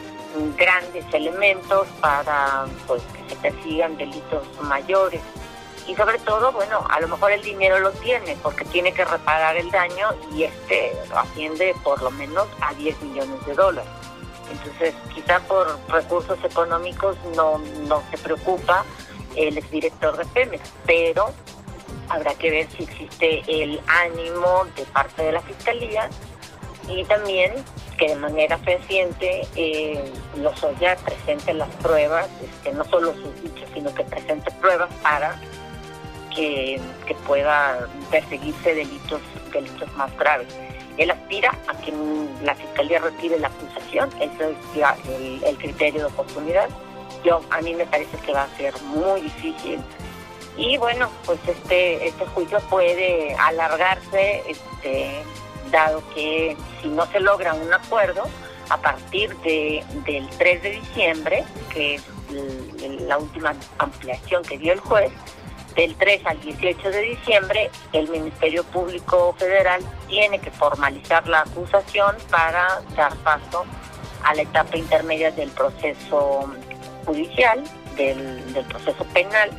grandes 0.57 1.05
elementos 1.13 1.88
para 2.00 2.65
pues 2.86 3.03
que 3.03 3.33
se 3.33 3.41
persigan 3.41 3.97
delitos 3.97 4.45
mayores. 4.62 5.21
Y 5.88 5.95
sobre 5.95 6.19
todo, 6.19 6.51
bueno, 6.51 6.86
a 6.89 7.00
lo 7.00 7.07
mejor 7.07 7.31
el 7.31 7.41
dinero 7.41 7.79
lo 7.79 7.91
tiene 7.91 8.38
porque 8.43 8.65
tiene 8.65 8.91
que 8.93 9.05
reparar 9.05 9.55
el 9.55 9.71
daño 9.71 10.09
y 10.33 10.43
este 10.43 10.91
asciende 11.15 11.74
por 11.83 12.01
lo 12.01 12.12
menos 12.12 12.47
a 12.62 12.74
10 12.74 13.01
millones 13.03 13.45
de 13.45 13.53
dólares. 13.53 13.89
Entonces, 14.51 14.94
quizá 15.13 15.39
por 15.42 15.80
recursos 15.89 16.38
económicos 16.44 17.18
no, 17.36 17.58
no 17.88 18.01
se 18.12 18.18
preocupa 18.18 18.86
el 19.36 19.58
exdirector 19.58 20.18
de 20.18 20.25
Pemex, 20.25 20.72
pero 20.86 21.32
habrá 22.10 22.34
que 22.36 22.50
ver 22.50 22.68
si 22.72 22.84
existe 22.84 23.44
el 23.48 23.80
ánimo 23.88 24.66
de 24.75 24.84
parte 24.86 25.24
de 25.24 25.32
la 25.34 25.42
Fiscalía 25.42 26.10
y 26.88 27.04
también 27.06 27.54
que 27.98 28.10
de 28.10 28.16
manera 28.16 28.58
fehaciente 28.60 29.48
eh, 29.56 30.12
Lozoya 30.38 30.96
presente 30.98 31.54
las 31.54 31.70
pruebas, 31.77 32.30
este, 32.42 32.72
no 32.74 32.86
solo 32.86 33.13
sus 33.13 33.42
dichos, 33.42 33.70
sino 33.74 33.94
que 33.94 34.04
presente 34.04 34.51
pruebas 34.62 34.89
para 35.01 35.39
que, 36.34 36.80
que 37.06 37.16
pueda 37.25 37.88
perseguirse 38.12 38.75
delitos, 38.75 39.22
delitos 39.51 39.92
más 39.94 40.16
graves. 40.18 40.48
Él 40.98 41.12
aspira 41.12 41.58
a 41.68 41.74
que 41.82 41.94
la 42.44 42.56
Fiscalía 42.56 43.00
retire 43.00 43.39
la 43.39 43.48
acusación, 43.48 44.10
ese 44.20 44.51
es 44.51 45.44
el, 45.44 45.58
criterio 45.58 46.01
de 46.01 46.06
oportunidad. 46.08 46.70
Yo, 47.24 47.42
a 47.50 47.62
mí 47.62 47.74
me 47.74 47.86
parece 47.86 48.18
que 48.18 48.34
va 48.34 48.44
a 48.44 48.58
ser 48.58 48.74
muy 48.84 49.22
difícil 49.22 49.80
y 50.58 50.77
bueno, 50.77 51.10
pues 51.25 51.39
este, 51.48 52.08
este 52.08 52.25
juicio 52.27 52.60
puede 52.70 53.36
alargarse, 53.36 54.44
este, 54.48 55.24
dado 55.72 56.01
que 56.16 56.58
si 56.82 56.88
no 56.88 57.06
se 57.08 57.20
logra 57.20 57.54
un 57.54 57.72
acuerdo, 57.72 58.24
a 58.70 58.77
partir 58.77 59.36
de, 59.38 59.84
del 60.06 60.27
3 60.38 60.63
de 60.63 60.72
diciembre, 60.72 61.44
que 61.74 61.96
es 61.96 62.04
la 63.01 63.18
última 63.18 63.54
ampliación 63.77 64.44
que 64.44 64.58
dio 64.58 64.74
el 64.74 64.80
juez, 64.80 65.12
del 65.77 65.96
3 65.96 66.25
al 66.25 66.41
18 66.41 66.89
de 66.89 67.01
diciembre, 67.01 67.69
el 67.93 68.10
Ministerio 68.10 68.63
Público 68.63 69.36
Federal 69.38 69.79
tiene 70.10 70.39
que 70.39 70.50
formalizar 70.50 71.27
la 71.29 71.41
acusación 71.41 72.15
para 72.31 72.81
dar 72.96 73.15
paso 73.17 73.63
a 74.24 74.34
la 74.34 74.41
etapa 74.41 74.75
intermedia 74.75 75.31
del 75.31 75.51
proceso 75.51 76.51
judicial, 77.05 77.63
del, 77.96 78.65
proceso 78.67 79.05
penal. 79.13 79.51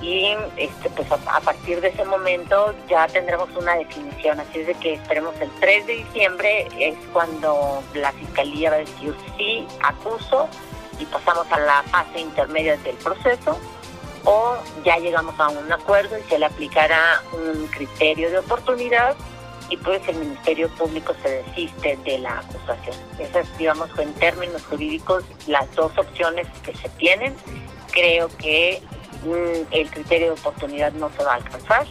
y 0.00 0.34
este, 0.56 0.88
pues 0.90 1.10
a, 1.10 1.40
partir 1.40 1.80
de 1.80 1.88
ese 1.88 2.04
momento 2.04 2.72
ya 2.88 3.08
tendremos 3.08 3.50
una 3.56 3.74
definición. 3.74 4.38
Así 4.38 4.60
es 4.60 4.68
de 4.68 4.74
que 4.74 4.94
esperemos 4.94 5.34
el 5.40 5.50
3 5.58 5.86
de 5.88 5.92
diciembre 5.94 6.68
es 6.78 6.96
cuando 7.12 7.82
la 7.94 8.12
Fiscalía 8.12 8.70
va 8.70 8.76
a 8.76 8.78
decir 8.80 9.14
sí, 9.36 9.66
acuso 9.82 10.48
y 11.00 11.04
pasamos 11.06 11.50
a 11.50 11.58
la 11.58 11.82
fase 11.90 12.20
intermedia 12.20 12.76
del 12.78 12.96
proceso 12.96 13.58
o 14.24 14.56
ya 14.84 14.98
llegamos 14.98 15.38
a 15.38 15.48
un 15.48 15.72
acuerdo 15.72 16.18
y 16.18 16.22
se 16.28 16.38
le 16.38 16.46
aplicará 16.46 17.22
un 17.32 17.66
criterio 17.66 18.30
de 18.30 18.38
oportunidad 18.38 19.14
y 19.72 19.76
pues 19.78 20.06
el 20.06 20.16
Ministerio 20.16 20.68
Público 20.70 21.14
se 21.22 21.42
desiste 21.42 21.96
de 22.04 22.18
la 22.18 22.40
acusación. 22.40 22.96
Esas, 23.18 23.46
digamos, 23.56 23.88
en 23.98 24.12
términos 24.14 24.62
jurídicos, 24.66 25.24
las 25.46 25.74
dos 25.74 25.96
opciones 25.96 26.46
que 26.62 26.74
se 26.76 26.88
tienen. 26.90 27.34
Creo 27.90 28.28
que 28.36 28.82
mm, 29.24 29.72
el 29.72 29.90
criterio 29.90 30.26
de 30.26 30.32
oportunidad 30.32 30.92
no 30.92 31.10
se 31.16 31.24
va 31.24 31.32
a 31.32 31.36
alcanzar, 31.36 31.86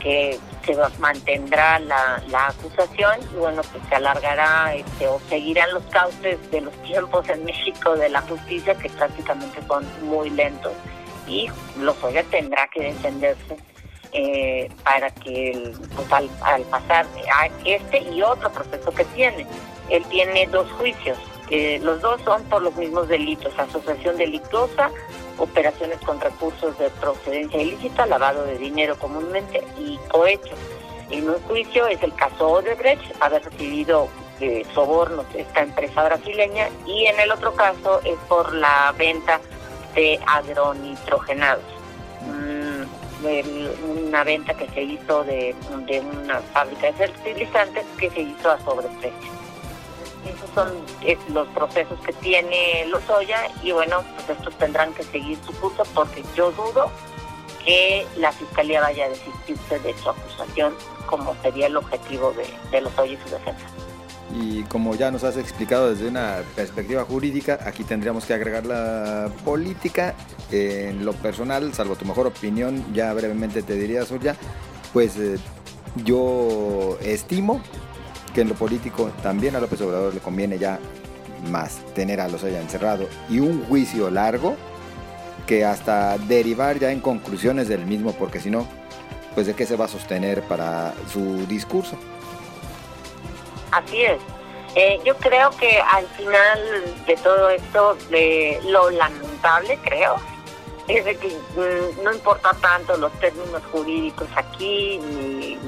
que 0.00 0.38
se 0.64 0.76
mantendrá 0.98 1.78
la, 1.78 2.22
acusación 2.48 3.20
y 3.34 3.36
bueno, 3.36 3.60
pues 3.70 3.82
se 3.88 3.96
alargará 3.96 4.74
este, 4.74 5.06
o 5.08 5.20
seguirán 5.28 5.72
los 5.74 5.82
cauces 5.90 6.38
de 6.50 6.60
los 6.62 6.74
tiempos 6.82 7.28
en 7.28 7.44
México 7.44 7.96
de 7.96 8.08
la 8.08 8.22
justicia 8.22 8.74
que 8.76 8.88
prácticamente 8.88 9.60
son 9.66 9.86
muy 10.02 10.30
lentos 10.30 10.72
y 11.30 11.48
Lozoya 11.78 12.24
tendrá 12.24 12.68
que 12.68 12.82
defenderse 12.82 13.56
eh, 14.12 14.68
para 14.84 15.10
que 15.10 15.72
pues, 15.94 16.12
al, 16.12 16.28
pasar 16.64 17.06
a 17.32 17.48
este 17.64 18.02
y 18.12 18.22
otro 18.22 18.50
proceso 18.50 18.90
que 18.92 19.04
tiene. 19.06 19.46
Él 19.88 20.04
tiene 20.10 20.46
dos 20.48 20.70
juicios, 20.72 21.18
los 21.82 22.00
dos 22.00 22.20
son 22.24 22.44
por 22.44 22.62
los 22.62 22.74
mismos 22.76 23.08
delitos, 23.08 23.52
asociación 23.58 24.16
delictuosa, 24.16 24.90
operaciones 25.38 25.98
con 26.06 26.20
recursos 26.20 26.78
de 26.78 26.90
procedencia 26.90 27.60
ilícita, 27.60 28.06
lavado 28.06 28.44
de 28.44 28.56
dinero 28.58 28.96
comúnmente 28.96 29.64
y 29.78 29.98
cohecho. 30.08 30.54
En 31.10 31.28
un 31.28 31.40
juicio 31.42 31.88
es 31.88 32.00
el 32.04 32.14
caso 32.14 32.48
Odebrecht, 32.48 33.02
haber 33.20 33.44
recibido 33.44 34.08
eh, 34.40 34.64
sobornos 34.74 35.26
esta 35.34 35.62
empresa 35.62 36.04
brasileña 36.04 36.68
y 36.86 37.06
en 37.06 37.18
el 37.18 37.32
otro 37.32 37.52
caso 37.54 38.00
es 38.04 38.16
por 38.28 38.54
la 38.54 38.94
venta 38.96 39.40
de 39.94 40.20
agronitrogenados. 40.26 41.64
Mm, 42.22 42.70
una 44.08 44.24
venta 44.24 44.54
que 44.54 44.68
se 44.70 44.82
hizo 44.82 45.24
de, 45.24 45.54
una 46.24 46.40
fábrica 46.52 46.86
de 46.86 46.92
fertilizantes 46.94 47.84
que 47.98 48.10
se 48.10 48.20
hizo 48.22 48.50
a 48.50 48.58
sobreprecio. 48.60 49.30
Esos 50.24 50.50
son 50.54 50.72
los 51.32 51.48
procesos 51.48 51.98
que 52.00 52.12
tiene 52.14 52.86
Lozoya 52.86 53.50
y 53.62 53.72
bueno, 53.72 54.02
pues 54.14 54.38
estos 54.38 54.54
tendrán 54.56 54.92
que 54.94 55.02
seguir 55.02 55.38
su 55.44 55.52
curso 55.60 55.82
porque 55.94 56.22
yo 56.34 56.50
dudo 56.52 56.90
que 57.64 58.06
la 58.16 58.32
Fiscalía 58.32 58.80
vaya 58.80 59.06
a 59.06 59.08
desistirse 59.10 59.78
de 59.80 59.94
su 59.98 60.10
acusación 60.10 60.74
como 61.06 61.34
sería 61.42 61.66
el 61.66 61.76
objetivo 61.76 62.32
de, 62.32 62.46
de 62.70 62.80
Lozoya 62.80 63.12
y 63.12 63.18
su 63.18 63.30
defensa. 63.30 63.66
Y 64.34 64.62
como 64.64 64.94
ya 64.94 65.10
nos 65.10 65.24
has 65.24 65.36
explicado 65.36 65.90
desde 65.90 66.06
una 66.06 66.42
perspectiva 66.54 67.04
jurídica, 67.04 67.58
aquí 67.64 67.82
tendríamos 67.82 68.24
que 68.24 68.34
agregar 68.34 68.64
la 68.64 69.30
política. 69.44 70.14
En 70.52 71.04
lo 71.04 71.12
personal, 71.14 71.72
salvo 71.74 71.96
tu 71.96 72.04
mejor 72.04 72.26
opinión, 72.26 72.84
ya 72.94 73.12
brevemente 73.12 73.62
te 73.62 73.74
diría, 73.74 74.04
Surya, 74.04 74.36
pues 74.92 75.16
eh, 75.16 75.36
yo 76.04 76.98
estimo 77.02 77.60
que 78.34 78.42
en 78.42 78.48
lo 78.48 78.54
político 78.54 79.10
también 79.22 79.56
a 79.56 79.60
López 79.60 79.80
Obrador 79.80 80.14
le 80.14 80.20
conviene 80.20 80.58
ya 80.58 80.78
más 81.50 81.80
tener 81.94 82.20
a 82.20 82.28
los 82.28 82.44
haya 82.44 82.60
encerrado 82.60 83.08
y 83.28 83.40
un 83.40 83.64
juicio 83.64 84.10
largo 84.10 84.56
que 85.46 85.64
hasta 85.64 86.16
derivar 86.18 86.78
ya 86.78 86.92
en 86.92 87.00
conclusiones 87.00 87.68
del 87.68 87.86
mismo, 87.86 88.12
porque 88.12 88.38
si 88.38 88.50
no, 88.50 88.66
pues 89.34 89.46
de 89.46 89.54
qué 89.54 89.66
se 89.66 89.76
va 89.76 89.86
a 89.86 89.88
sostener 89.88 90.42
para 90.42 90.94
su 91.12 91.46
discurso. 91.46 91.96
Así 93.72 94.02
es. 94.02 94.20
Eh, 94.76 95.00
yo 95.04 95.16
creo 95.16 95.50
que 95.50 95.80
al 95.80 96.06
final 96.08 97.04
de 97.06 97.16
todo 97.16 97.50
esto, 97.50 97.96
de 98.10 98.60
lo 98.66 98.90
lamentable, 98.90 99.78
creo, 99.82 100.16
es 100.86 101.04
de 101.04 101.16
que 101.16 101.28
mm, 101.28 102.04
no 102.04 102.12
importa 102.12 102.52
tanto 102.60 102.96
los 102.96 103.12
términos 103.20 103.62
jurídicos 103.72 104.28
aquí, 104.36 104.98
ni, 104.98 105.58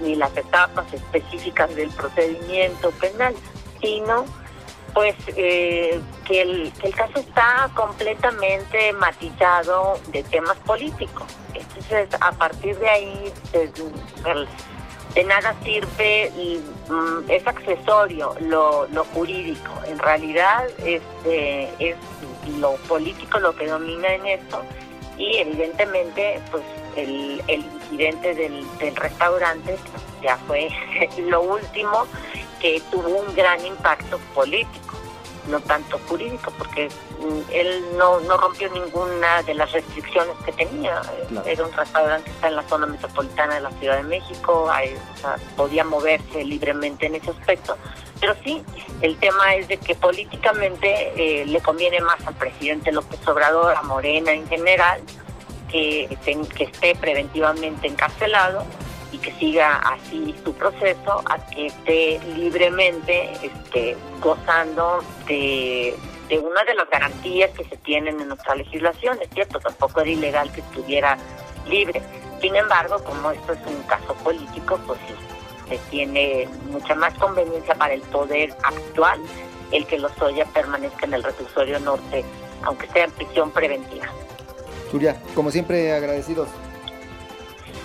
ni, 0.00 0.16
las 0.16 0.36
etapas 0.36 0.92
específicas 0.92 1.72
del 1.76 1.90
procedimiento 1.90 2.90
penal, 2.92 3.34
sino 3.80 4.24
pues 4.94 5.14
eh, 5.36 6.00
que, 6.24 6.42
el, 6.42 6.72
que 6.80 6.88
el 6.88 6.94
caso 6.94 7.20
está 7.20 7.70
completamente 7.74 8.92
matizado 8.94 10.00
de 10.08 10.24
temas 10.24 10.56
políticos. 10.58 11.26
Entonces, 11.54 12.08
a 12.20 12.32
partir 12.32 12.76
de 12.78 12.88
ahí, 12.88 13.32
pues, 13.52 13.70
de 15.18 15.24
nada 15.24 15.52
sirve, 15.64 16.30
mm, 16.88 17.28
es 17.28 17.44
accesorio 17.44 18.36
lo, 18.38 18.86
jurídico. 19.12 19.72
En 19.88 19.98
realidad 19.98 20.68
este, 20.84 21.68
es 21.80 21.96
lo 22.60 22.76
político 22.86 23.40
lo 23.40 23.52
que 23.56 23.66
domina 23.66 24.14
en 24.14 24.26
esto 24.26 24.62
y 25.16 25.38
evidentemente 25.38 26.40
pues 26.52 26.62
el, 26.94 27.42
incidente 27.48 28.32
del, 28.32 28.64
del 28.78 28.94
restaurante 28.94 29.76
ya 30.22 30.36
fue 30.46 30.68
lo 31.26 31.42
último 31.42 32.06
que 32.60 32.80
tuvo 32.92 33.08
un 33.08 33.34
gran 33.34 33.66
impacto 33.66 34.20
político 34.36 34.96
no 35.48 35.60
tanto 35.60 35.98
jurídico, 36.08 36.52
porque 36.56 36.88
mm, 36.88 37.50
él 37.52 37.84
no, 37.96 38.20
no 38.20 38.36
rompió 38.36 38.68
ninguna 38.70 39.42
de 39.42 39.54
las 39.54 39.72
restricciones 39.72 40.36
que 40.44 40.52
tenía. 40.52 41.00
Era 41.44 41.64
un 41.64 41.72
restaurante 41.72 42.24
que 42.24 42.30
está 42.30 42.48
en 42.48 42.56
la 42.56 42.62
zona 42.68 42.86
metropolitana 42.86 43.54
de 43.54 43.60
la 43.60 43.70
Ciudad 43.72 43.96
de 43.96 44.04
México, 44.04 44.70
podía 45.56 45.84
moverse 45.84 46.44
libremente 46.44 47.06
en 47.06 47.16
ese 47.16 47.30
aspecto. 47.30 47.76
Pero 48.20 48.34
sí, 48.44 48.62
el 49.00 49.16
tema 49.18 49.54
es 49.54 49.68
de 49.68 49.76
que 49.76 49.94
políticamente 49.94 51.12
eh, 51.16 51.46
le 51.46 51.60
conviene 51.60 52.00
más 52.00 52.24
al 52.26 52.34
presidente 52.34 52.90
López 52.92 53.26
Obrador, 53.28 53.74
a 53.74 53.82
Morena 53.82 54.32
en 54.32 54.46
general, 54.48 55.00
que, 55.70 56.08
que 56.56 56.64
esté 56.64 56.94
preventivamente 56.96 57.86
encarcelado 57.86 58.64
y 59.12 59.18
que 59.18 59.32
siga 59.34 59.76
así 59.78 60.34
su 60.44 60.52
proceso 60.54 61.22
a 61.26 61.38
que 61.50 61.66
esté 61.66 62.20
libremente 62.36 63.32
este, 63.42 63.96
gozando 64.20 65.02
de, 65.26 65.94
una 66.42 66.64
de 66.64 66.74
las 66.74 66.90
garantías 66.90 67.50
que 67.52 67.64
se 67.64 67.76
tienen 67.78 68.20
en 68.20 68.28
nuestra 68.28 68.54
legislación. 68.54 69.18
Es 69.22 69.30
cierto, 69.30 69.60
tampoco 69.60 70.00
era 70.00 70.10
ilegal 70.10 70.52
que 70.52 70.60
estuviera 70.60 71.16
libre. 71.68 72.02
Sin 72.40 72.54
embargo, 72.54 73.02
como 73.02 73.30
esto 73.30 73.52
es 73.52 73.60
un 73.66 73.82
caso 73.84 74.14
político, 74.16 74.78
pues 74.86 74.98
sí, 75.08 75.14
se 75.70 75.78
tiene 75.90 76.48
mucha 76.70 76.94
más 76.94 77.14
conveniencia 77.14 77.74
para 77.74 77.94
el 77.94 78.02
poder 78.02 78.54
actual 78.62 79.20
el 79.72 79.86
que 79.86 79.98
Lozoya 79.98 80.46
permanezca 80.46 81.06
en 81.06 81.14
el 81.14 81.22
reclusorio 81.22 81.78
norte, 81.80 82.24
aunque 82.62 82.86
sea 82.88 83.04
en 83.04 83.10
prisión 83.12 83.50
preventiva. 83.50 84.06
Surya, 84.90 85.16
como 85.34 85.50
siempre, 85.50 85.92
agradecidos. 85.92 86.48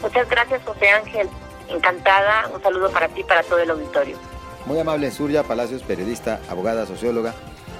Muchas 0.03 0.29
gracias, 0.29 0.61
José 0.65 0.89
Ángel. 0.89 1.29
Encantada. 1.69 2.49
Un 2.53 2.61
saludo 2.61 2.91
para 2.91 3.07
ti 3.07 3.21
y 3.21 3.23
para 3.23 3.41
todo 3.41 3.59
el 3.59 3.69
auditorio. 3.69 4.17
Muy 4.65 4.77
amable, 4.77 5.09
Surya 5.11 5.43
Palacios, 5.43 5.81
periodista, 5.81 6.39
abogada, 6.49 6.85
socióloga, 6.85 7.33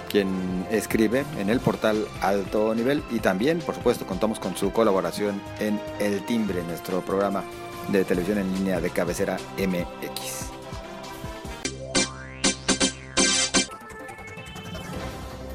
quien 0.10 0.66
escribe 0.72 1.26
en 1.38 1.50
el 1.50 1.60
portal 1.60 2.08
Alto 2.22 2.74
Nivel 2.74 3.04
y 3.12 3.20
también, 3.20 3.60
por 3.60 3.76
supuesto, 3.76 4.06
contamos 4.06 4.40
con 4.40 4.56
su 4.56 4.72
colaboración 4.72 5.42
en 5.60 5.80
El 6.00 6.26
Timbre, 6.26 6.64
nuestro 6.64 7.02
programa 7.02 7.44
de 7.90 8.06
televisión 8.06 8.38
en 8.38 8.54
línea 8.54 8.80
de 8.80 8.90
cabecera 8.90 9.38
MX. 9.58 10.52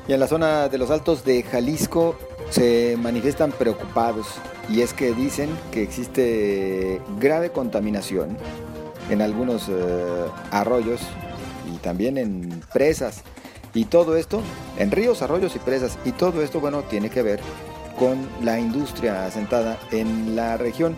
Y 0.06 0.12
en 0.12 0.20
la 0.20 0.26
zona 0.26 0.68
de 0.68 0.78
los 0.78 0.90
Altos 0.90 1.24
de 1.24 1.42
Jalisco 1.42 2.18
se 2.50 2.96
manifiestan 2.98 3.52
preocupados 3.52 4.26
y 4.68 4.82
es 4.82 4.92
que 4.92 5.12
dicen 5.12 5.48
que 5.72 5.82
existe 5.82 7.00
grave 7.18 7.50
contaminación 7.50 8.36
en 9.10 9.22
algunos 9.22 9.68
eh, 9.68 10.26
arroyos 10.50 11.00
y 11.72 11.78
también 11.78 12.18
en 12.18 12.62
presas. 12.72 13.24
Y 13.74 13.84
todo 13.84 14.16
esto, 14.16 14.42
en 14.78 14.90
ríos, 14.90 15.22
arroyos 15.22 15.54
y 15.56 15.58
presas. 15.58 15.98
Y 16.04 16.12
todo 16.12 16.42
esto, 16.42 16.60
bueno, 16.60 16.82
tiene 16.82 17.10
que 17.10 17.22
ver 17.22 17.40
con 17.98 18.28
la 18.42 18.58
industria 18.58 19.26
asentada 19.26 19.78
en 19.90 20.36
la 20.36 20.56
región. 20.56 20.96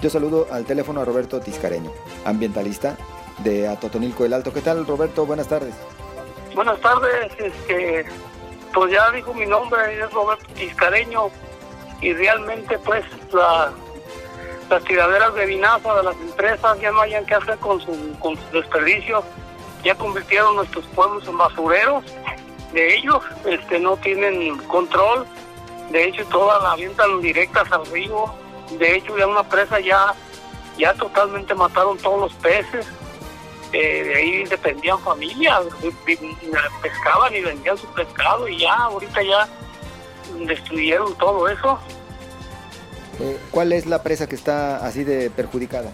Yo 0.00 0.10
saludo 0.10 0.46
al 0.50 0.64
teléfono 0.64 1.00
a 1.00 1.04
Roberto 1.04 1.40
Tiscareño, 1.40 1.92
ambientalista 2.24 2.96
de 3.38 3.68
Atotonilco 3.68 4.22
del 4.22 4.32
Alto. 4.32 4.52
¿Qué 4.52 4.60
tal, 4.60 4.86
Roberto? 4.86 5.26
Buenas 5.26 5.48
tardes. 5.48 5.74
Buenas 6.54 6.80
tardes. 6.80 7.32
Este, 7.38 8.04
pues 8.74 8.92
ya 8.92 9.10
dijo 9.12 9.34
mi 9.34 9.46
nombre, 9.46 10.00
es 10.00 10.10
Roberto 10.12 10.46
Tiscareño, 10.54 11.30
y 12.00 12.12
realmente 12.12 12.78
pues 12.78 13.04
la, 13.32 13.72
las 14.70 14.84
tiraderas 14.84 15.34
de 15.34 15.46
vinazo 15.46 15.94
de 15.96 16.02
las 16.02 16.16
empresas 16.16 16.80
ya 16.80 16.90
no 16.92 17.00
hayan 17.00 17.24
que 17.26 17.34
hacer 17.34 17.56
con 17.58 17.80
su, 17.80 18.16
con 18.20 18.36
su 18.36 18.50
desperdicio, 18.52 19.24
ya 19.82 19.94
convirtieron 19.94 20.56
nuestros 20.56 20.84
pueblos 20.88 21.26
en 21.26 21.38
basureros. 21.38 22.04
De 22.72 22.96
ellos, 22.96 23.22
este 23.46 23.78
no 23.78 23.96
tienen 23.96 24.58
control. 24.64 25.26
De 25.90 26.04
hecho 26.04 26.24
todas 26.26 26.62
la 26.62 26.72
avientan 26.72 27.20
directas 27.22 27.70
al 27.72 27.86
río, 27.86 28.30
de 28.78 28.96
hecho 28.96 29.16
ya 29.16 29.26
una 29.26 29.42
presa 29.42 29.80
ya, 29.80 30.14
ya 30.76 30.92
totalmente 30.92 31.54
mataron 31.54 31.96
todos 31.96 32.20
los 32.20 32.34
peces, 32.34 32.86
eh, 33.72 34.02
de 34.04 34.14
ahí 34.14 34.44
dependían 34.44 34.98
familias, 35.00 35.62
pescaban 36.82 37.34
y 37.34 37.40
vendían 37.40 37.78
su 37.78 37.86
pescado 37.94 38.46
y 38.48 38.58
ya, 38.58 38.74
ahorita 38.74 39.22
ya 39.22 39.48
destruyeron 40.46 41.14
todo 41.16 41.48
eso. 41.48 41.78
Eh, 43.20 43.38
¿Cuál 43.50 43.72
es 43.72 43.86
la 43.86 44.02
presa 44.02 44.28
que 44.28 44.36
está 44.36 44.76
así 44.84 45.04
de 45.04 45.30
perjudicada? 45.30 45.90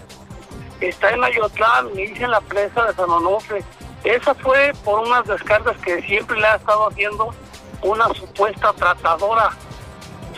Está 0.81 1.11
en 1.11 1.23
Ayotlán, 1.23 1.93
me 1.95 2.03
dicen 2.03 2.29
la 2.31 2.41
presa 2.41 2.85
de 2.85 2.93
San 2.93 3.09
Onofre. 3.09 3.63
Esa 4.03 4.35
fue 4.35 4.71
por 4.83 4.99
unas 4.99 5.25
descargas 5.25 5.77
que 5.77 6.01
siempre 6.03 6.39
le 6.39 6.45
ha 6.45 6.55
estado 6.55 6.89
haciendo 6.89 7.33
una 7.81 8.07
supuesta 8.13 8.73
tratadora. 8.73 9.49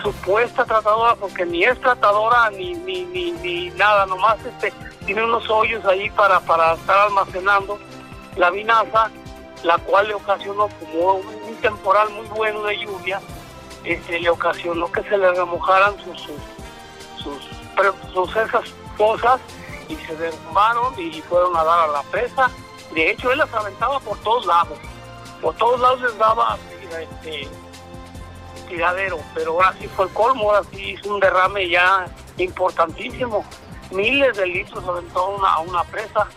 Supuesta 0.01 0.63
tratadora, 0.63 1.15
porque 1.15 1.45
ni 1.45 1.63
es 1.63 1.79
tratadora 1.81 2.49
ni, 2.51 2.75
ni, 2.75 3.03
ni, 3.05 3.31
ni 3.31 3.69
nada, 3.71 4.05
nomás 4.05 4.37
este, 4.45 4.71
tiene 5.05 5.23
unos 5.23 5.49
hoyos 5.49 5.83
ahí 5.85 6.09
para, 6.11 6.39
para 6.41 6.73
estar 6.73 6.99
almacenando 7.07 7.79
la 8.35 8.51
vinaza, 8.51 9.09
la 9.63 9.77
cual 9.79 10.07
le 10.07 10.13
ocasionó 10.13 10.69
como 10.79 11.15
un 11.15 11.55
temporal 11.61 12.09
muy 12.11 12.27
bueno 12.27 12.61
de 12.63 12.77
lluvia, 12.77 13.19
este, 13.88 14.19
le 14.19 14.30
ocasionó 14.30 14.91
que 14.91 15.02
se 15.04 15.17
le 15.17 15.32
remojaran 15.32 15.95
sus, 16.04 16.30
sus, 17.23 17.50
sus, 18.13 18.36
esas 18.36 18.69
cosas 18.97 19.39
y 19.88 19.95
se 19.95 20.15
derrumbaron 20.15 20.93
y 21.00 21.21
fueron 21.21 21.56
a 21.56 21.63
dar 21.63 21.89
a 21.89 21.91
la 21.93 22.02
presa. 22.04 22.50
De 22.93 23.12
hecho, 23.12 23.32
él 23.32 23.38
las 23.38 23.54
aventaba 23.54 24.00
por 24.02 24.17
todos 24.19 24.45
lados. 24.45 24.78
Por 25.41 25.56
todos 25.56 25.80
lados 25.80 26.02
les 26.02 26.17
daba 26.17 26.58
este, 27.00 27.47
tiradero, 28.67 29.19
pero 29.34 29.54
ahora 29.54 29.73
sí 29.80 29.88
fue 29.88 30.06
el 30.06 30.12
colmo, 30.12 30.52
ahora 30.52 30.67
sí 30.71 30.91
hizo 30.91 31.13
un 31.13 31.19
derrame 31.21 31.69
ya 31.69 32.08
importantísimo. 32.38 33.45
Miles 33.91 34.36
de 34.36 34.47
litros 34.47 34.84
aventó 34.86 35.30
una, 35.30 35.54
a 35.54 35.60
una 35.60 35.84
presa. 35.86 36.28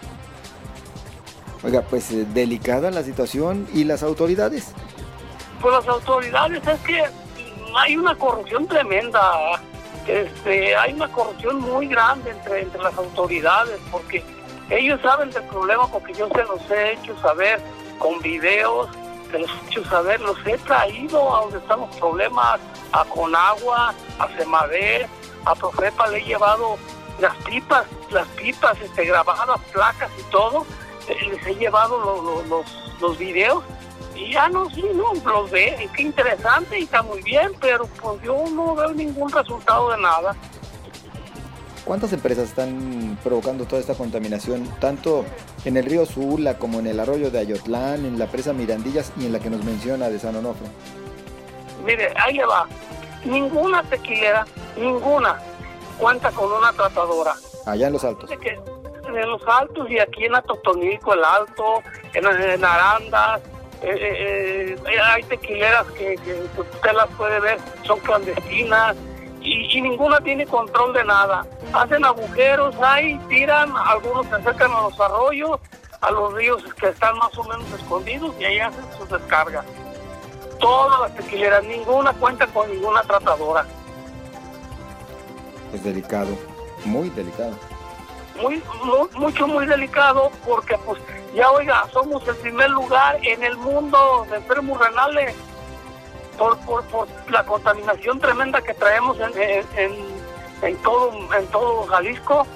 Oiga, 1.65 1.83
pues 1.83 2.13
eh, 2.13 2.25
delicada 2.33 2.91
la 2.93 3.03
situación 3.03 3.67
y 3.75 3.85
las 3.85 4.05
autoridades. 4.05 4.73
Pues 5.61 5.75
las 5.75 5.89
autoridades 5.89 6.67
es 6.67 6.81
que 6.81 7.05
hay 7.76 7.96
una 7.96 8.14
corrupción 8.16 8.66
tremenda, 8.66 9.61
este, 10.06 10.76
hay 10.76 10.92
una 10.92 11.09
corrupción 11.09 11.61
muy 11.61 11.87
grande 11.87 12.30
entre, 12.30 12.62
entre 12.62 12.83
las 12.83 12.96
autoridades, 12.96 13.78
porque 13.90 14.22
ellos 14.70 15.00
saben 15.02 15.30
del 15.30 15.44
problema 15.44 15.87
porque 15.88 16.12
yo 16.14 16.28
se 16.28 16.44
los 16.44 16.70
he 16.70 16.92
hecho 16.92 17.18
saber 17.20 17.61
con 17.98 18.18
videos, 18.20 18.88
se 19.30 19.38
los 19.38 19.50
he 19.50 19.66
hecho 19.66 19.85
saber, 19.85 20.20
los 20.20 20.38
he 20.46 20.56
traído 20.59 21.37
a 21.37 21.42
donde 21.42 21.59
están 21.59 21.80
los 21.80 21.96
problemas, 21.96 22.61
a 22.92 23.04
Conagua, 23.04 23.94
a 24.18 24.28
Semade, 24.37 25.09
a 25.44 25.54
Profepa, 25.54 26.09
le 26.09 26.18
he 26.18 26.24
llevado 26.24 26.76
las 27.20 27.37
pipas, 27.44 27.87
las 28.11 28.26
pipas 28.28 28.80
este, 28.80 29.04
grabadas, 29.04 29.61
placas 29.72 30.11
y 30.18 30.22
todo, 30.30 30.66
eh, 31.09 31.16
les 31.28 31.46
he 31.46 31.54
llevado 31.54 31.98
los, 31.98 32.46
los, 32.46 33.00
los 33.00 33.18
videos 33.18 33.62
y 34.20 34.33
ya 34.33 34.48
no, 34.48 34.68
sí, 34.70 34.85
no, 34.94 35.14
los 35.24 35.50
ve, 35.50 35.88
qué 35.96 36.02
interesante 36.02 36.78
y 36.78 36.83
está 36.83 37.02
muy 37.02 37.22
bien, 37.22 37.52
pero 37.61 37.87
pues 37.87 38.22
yo 38.22 38.44
no 38.52 38.74
veo 38.74 38.92
ningún 38.92 39.30
resultado 39.30 39.90
de 39.92 40.02
nada. 40.02 40.37
¿Cuántas 41.85 42.12
empresas 42.12 42.50
están 42.50 43.18
provocando 43.24 43.64
toda 43.64 43.80
esta 43.80 43.94
contaminación, 43.94 44.68
tanto 44.78 45.24
en 45.64 45.78
el 45.78 45.87
río 45.87 46.04
Sula 46.04 46.59
como 46.59 46.78
en 46.78 46.87
el 46.87 47.00
arroyo 47.00 47.30
de 47.30 47.38
Ayotlán, 47.38 48.04
en 48.04 48.18
la 48.18 48.26
presa 48.26 48.52
Mirandillas 48.52 49.12
y 49.16 49.26
en 49.26 49.33
la 49.33 49.40
que 49.40 49.48
nos 49.48 49.64
menciona 49.64 50.11
de 50.11 50.18
San 50.18 50.37
Onofre? 50.37 50.66
Mire, 51.85 52.12
ahí 52.16 52.35
le 52.35 52.44
va. 52.44 52.68
Ninguna 53.24 53.83
tequilera, 53.85 54.46
ninguna, 54.76 55.40
cuenta 55.98 56.30
con 56.30 56.52
una 56.52 56.72
tratadora. 56.72 57.35
Allá 57.64 57.87
en 57.87 57.92
los 57.94 58.04
altos. 58.04 58.30
en 58.30 59.30
los 59.30 59.42
altos 59.46 59.90
y 59.90 59.98
aquí 59.98 60.26
en 60.26 60.35
Atotonilco, 60.35 61.14
el 61.14 61.24
Alto, 61.24 61.83
en, 62.12 62.26
en 62.26 62.64
Arandas, 62.64 63.40
eh, 63.83 63.88
eh, 63.93 64.77
eh, 64.77 65.01
hay 65.01 65.23
tequileras 65.23 65.87
que, 65.93 66.19
usted 66.59 66.93
las 66.93 67.09
puede 67.16 67.40
ver, 67.40 67.59
son 67.85 67.99
clandestinas 68.01 68.95
y, 69.40 69.81
ninguna 69.81 70.21
tiene 70.21 70.47
control 70.47 70.93
de 70.93 71.05
nada. 71.05 71.47
Hacen 71.73 72.05
agujeros 72.05 72.75
ahí, 72.83 73.19
tiran, 73.29 73.73
algunos 73.75 74.27
se 74.27 74.35
acercan 74.35 74.71
a 74.73 74.83
los 74.83 75.01
arroyos, 75.01 75.59
a 76.03 76.11
los 76.11 76.35
ríos 76.35 76.62
que 76.75 76.88
están 76.88 77.16
más 77.16 77.37
o 77.38 77.45
menos 77.45 77.64
escondidos 77.73 78.35
y 78.38 78.45
ahí 78.45 78.59
hacen 78.59 78.85
sus 78.99 79.09
descargas. 79.09 79.64
Todas 80.59 81.01
las 81.01 81.14
tequileras, 81.16 81.64
ninguna 81.64 82.12
cuenta 82.12 82.47
con 82.49 82.71
ninguna 82.71 83.03
tratadora. 83.03 83.64
Es 85.73 85.83
delicado, 85.83 86.37
muy 86.85 87.09
delicado. 87.11 87.55
Muy, 88.43 88.62
mucho, 89.14 89.47
muy 89.47 89.64
delicado 89.66 90.31
porque 90.47 90.77
pues 90.85 91.01
ya 91.35 91.51
oiga, 91.51 91.87
somos 91.93 92.27
el 92.27 92.37
primer 92.37 92.71
lugar 92.71 93.19
en 93.23 93.43
el 93.43 93.57
mundo 93.57 94.27
de 94.31 94.37
enfermos 94.37 94.81
renales 94.81 95.35
por, 96.37 96.59
por, 96.61 96.85
por 96.85 97.09
la 97.31 97.45
contaminación 97.45 98.19
tremenda 98.19 98.61
que 98.62 98.75
traemos 98.75 99.16
en, 99.21 99.95
en, 100.62 100.77
todo, 100.79 101.12
en 101.35 101.47
todo 101.49 101.87
Jalisco. 101.87 102.47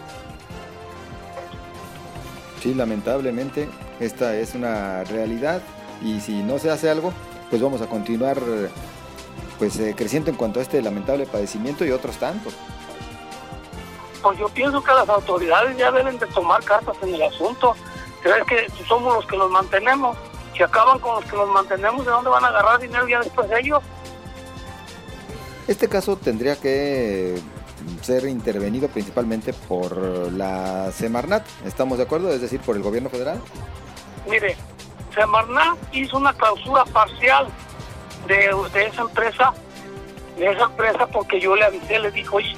Sí, 2.61 2.75
lamentablemente 2.75 3.69
esta 4.01 4.35
es 4.37 4.55
una 4.55 5.05
realidad 5.05 5.63
y 6.03 6.21
si 6.21 6.43
no 6.43 6.59
se 6.59 6.71
hace 6.71 6.91
algo, 6.91 7.13
pues 7.51 7.63
vamos 7.63 7.81
a 7.83 7.87
continuar 7.87 8.39
pues 9.59 9.79
eh, 9.79 9.95
creciendo 9.97 10.31
en 10.31 10.37
cuanto 10.37 10.59
a 10.59 10.63
este 10.63 10.83
lamentable 10.83 11.27
padecimiento 11.27 11.85
y 11.85 11.91
otros 11.91 12.17
tantos. 12.17 12.55
Pues 14.23 14.39
yo 14.39 14.49
pienso 14.49 14.83
que 14.83 14.93
las 14.93 15.09
autoridades 15.09 15.77
ya 15.77 15.93
deben 15.93 16.19
de 16.19 16.27
tomar 16.27 16.65
cartas 16.65 16.97
en 17.03 17.15
el 17.15 17.23
asunto 17.23 17.77
es 18.31 18.45
que 18.45 18.85
somos 18.85 19.15
los 19.15 19.27
que 19.27 19.37
los 19.37 19.51
mantenemos. 19.51 20.17
Si 20.57 20.63
acaban 20.63 20.99
con 21.01 21.17
los 21.17 21.25
que 21.31 21.37
los 21.37 21.49
mantenemos, 21.49 22.05
¿de 22.05 22.11
dónde 22.11 22.31
van 22.31 22.45
a 22.45 22.49
agarrar 22.49 22.81
dinero 22.81 23.07
ya 23.09 23.21
después 23.21 23.49
de 23.49 23.61
ellos? 23.61 23.83
Este 25.67 25.89
caso 25.89 26.17
tendría 26.17 26.57
que 26.57 27.41
ser 28.03 28.27
intervenido 28.27 28.89
principalmente 28.89 29.53
por 29.53 29.97
la 30.33 30.91
Semarnat, 30.93 31.45
¿estamos 31.67 31.99
de 31.99 32.05
acuerdo? 32.05 32.31
Es 32.31 32.41
decir, 32.41 32.61
por 32.61 32.77
el 32.77 32.83
gobierno 32.83 33.11
federal. 33.11 33.41
Mire, 34.29 34.57
Semarnat 35.15 35.77
hizo 35.93 36.17
una 36.17 36.33
clausura 36.33 36.85
parcial 36.87 37.49
de, 38.27 38.55
de 38.73 38.87
esa 38.87 39.03
empresa, 39.03 39.53
de 40.39 40.51
esa 40.51 40.65
empresa 40.65 41.07
porque 41.07 41.41
yo 41.41 41.57
le 41.57 41.65
avisé, 41.65 41.99
le 41.99 42.11
dijo, 42.11 42.37
oye, 42.37 42.57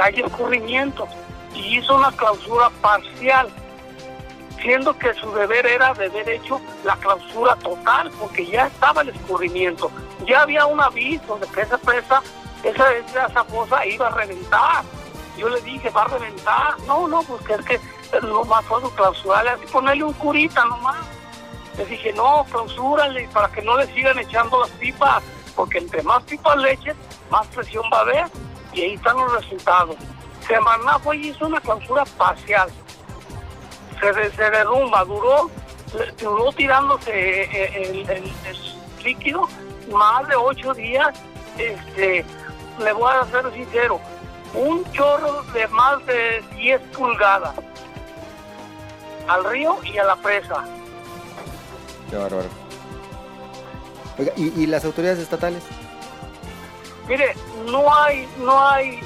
hay 0.00 0.20
escurrimiento, 0.20 1.08
y 1.54 1.78
hizo 1.78 1.96
una 1.96 2.12
clausura 2.12 2.70
parcial 2.80 3.48
siendo 4.62 4.96
que 4.96 5.12
su 5.14 5.30
deber 5.32 5.66
era 5.66 5.92
de 5.94 6.06
haber 6.06 6.28
hecho 6.28 6.60
la 6.84 6.96
clausura 6.96 7.56
total, 7.56 8.10
porque 8.18 8.46
ya 8.46 8.66
estaba 8.66 9.02
el 9.02 9.10
escurrimiento, 9.10 9.90
ya 10.26 10.42
había 10.42 10.64
un 10.66 10.80
aviso 10.80 11.36
de 11.38 11.46
que 11.48 11.62
esa 11.62 11.76
presa, 11.78 12.22
esa, 12.62 12.92
esa 12.94 13.44
fosa 13.44 13.84
iba 13.86 14.06
a 14.06 14.10
reventar. 14.10 14.84
Yo 15.36 15.48
le 15.48 15.60
dije, 15.62 15.90
va 15.90 16.02
a 16.02 16.08
reventar. 16.08 16.78
No, 16.86 17.08
no, 17.08 17.22
pues 17.22 17.42
que 17.42 17.54
es 17.54 17.64
que 17.64 17.80
lo 18.20 18.44
más 18.44 18.64
fue 18.66 18.80
clausurarle, 18.94 19.50
así 19.50 19.66
ponerle 19.66 20.04
un 20.04 20.12
curita 20.12 20.64
nomás. 20.64 20.98
Le 21.76 21.86
dije, 21.86 22.12
no, 22.12 22.46
clausúrale 22.50 23.28
para 23.32 23.48
que 23.48 23.62
no 23.62 23.76
le 23.76 23.86
sigan 23.94 24.18
echando 24.18 24.60
las 24.60 24.70
pipas, 24.70 25.22
porque 25.56 25.78
entre 25.78 26.02
más 26.02 26.22
pipas 26.24 26.56
le 26.58 26.72
echen, 26.72 26.96
más 27.30 27.46
presión 27.48 27.84
va 27.92 27.98
a 27.98 28.00
haber, 28.02 28.26
y 28.72 28.82
ahí 28.82 28.94
están 28.94 29.16
los 29.16 29.32
resultados. 29.32 29.96
Semana 30.46 30.98
fue 30.98 31.16
y 31.16 31.28
hizo 31.28 31.46
una 31.46 31.60
clausura 31.60 32.04
parcial 32.18 32.70
se, 34.02 34.50
derrumba, 34.50 35.04
duró, 35.04 35.50
duró 36.18 36.52
tirándose 36.52 37.42
eh, 37.42 38.04
el, 38.08 38.32
líquido 39.04 39.48
más 39.90 40.26
de 40.28 40.36
ocho 40.36 40.72
días, 40.74 41.08
este, 41.58 42.24
le 42.78 42.92
voy 42.92 43.12
a 43.12 43.24
ser 43.26 43.52
sincero, 43.52 44.00
un 44.54 44.84
chorro 44.92 45.42
de 45.52 45.66
más 45.68 46.04
de 46.06 46.42
10 46.54 46.80
pulgadas 46.96 47.54
al 49.28 49.44
río 49.44 49.78
y 49.84 49.98
a 49.98 50.04
la 50.04 50.16
presa. 50.16 50.64
Qué 52.10 52.16
bárbaro. 52.16 52.48
¿y, 54.36 54.62
¿y, 54.62 54.66
las 54.66 54.84
autoridades 54.84 55.18
estatales? 55.18 55.62
Mire, 57.08 57.34
no 57.66 57.92
hay, 57.92 58.28
no 58.38 58.68
hay 58.68 59.00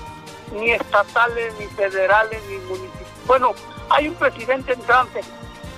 ni 0.52 0.72
estatales, 0.72 1.54
ni 1.58 1.66
federales, 1.66 2.42
ni 2.48 2.56
municipales. 2.58 3.08
Bueno, 3.26 3.54
hay 3.90 4.08
un 4.08 4.14
presidente 4.14 4.72
entrante 4.72 5.20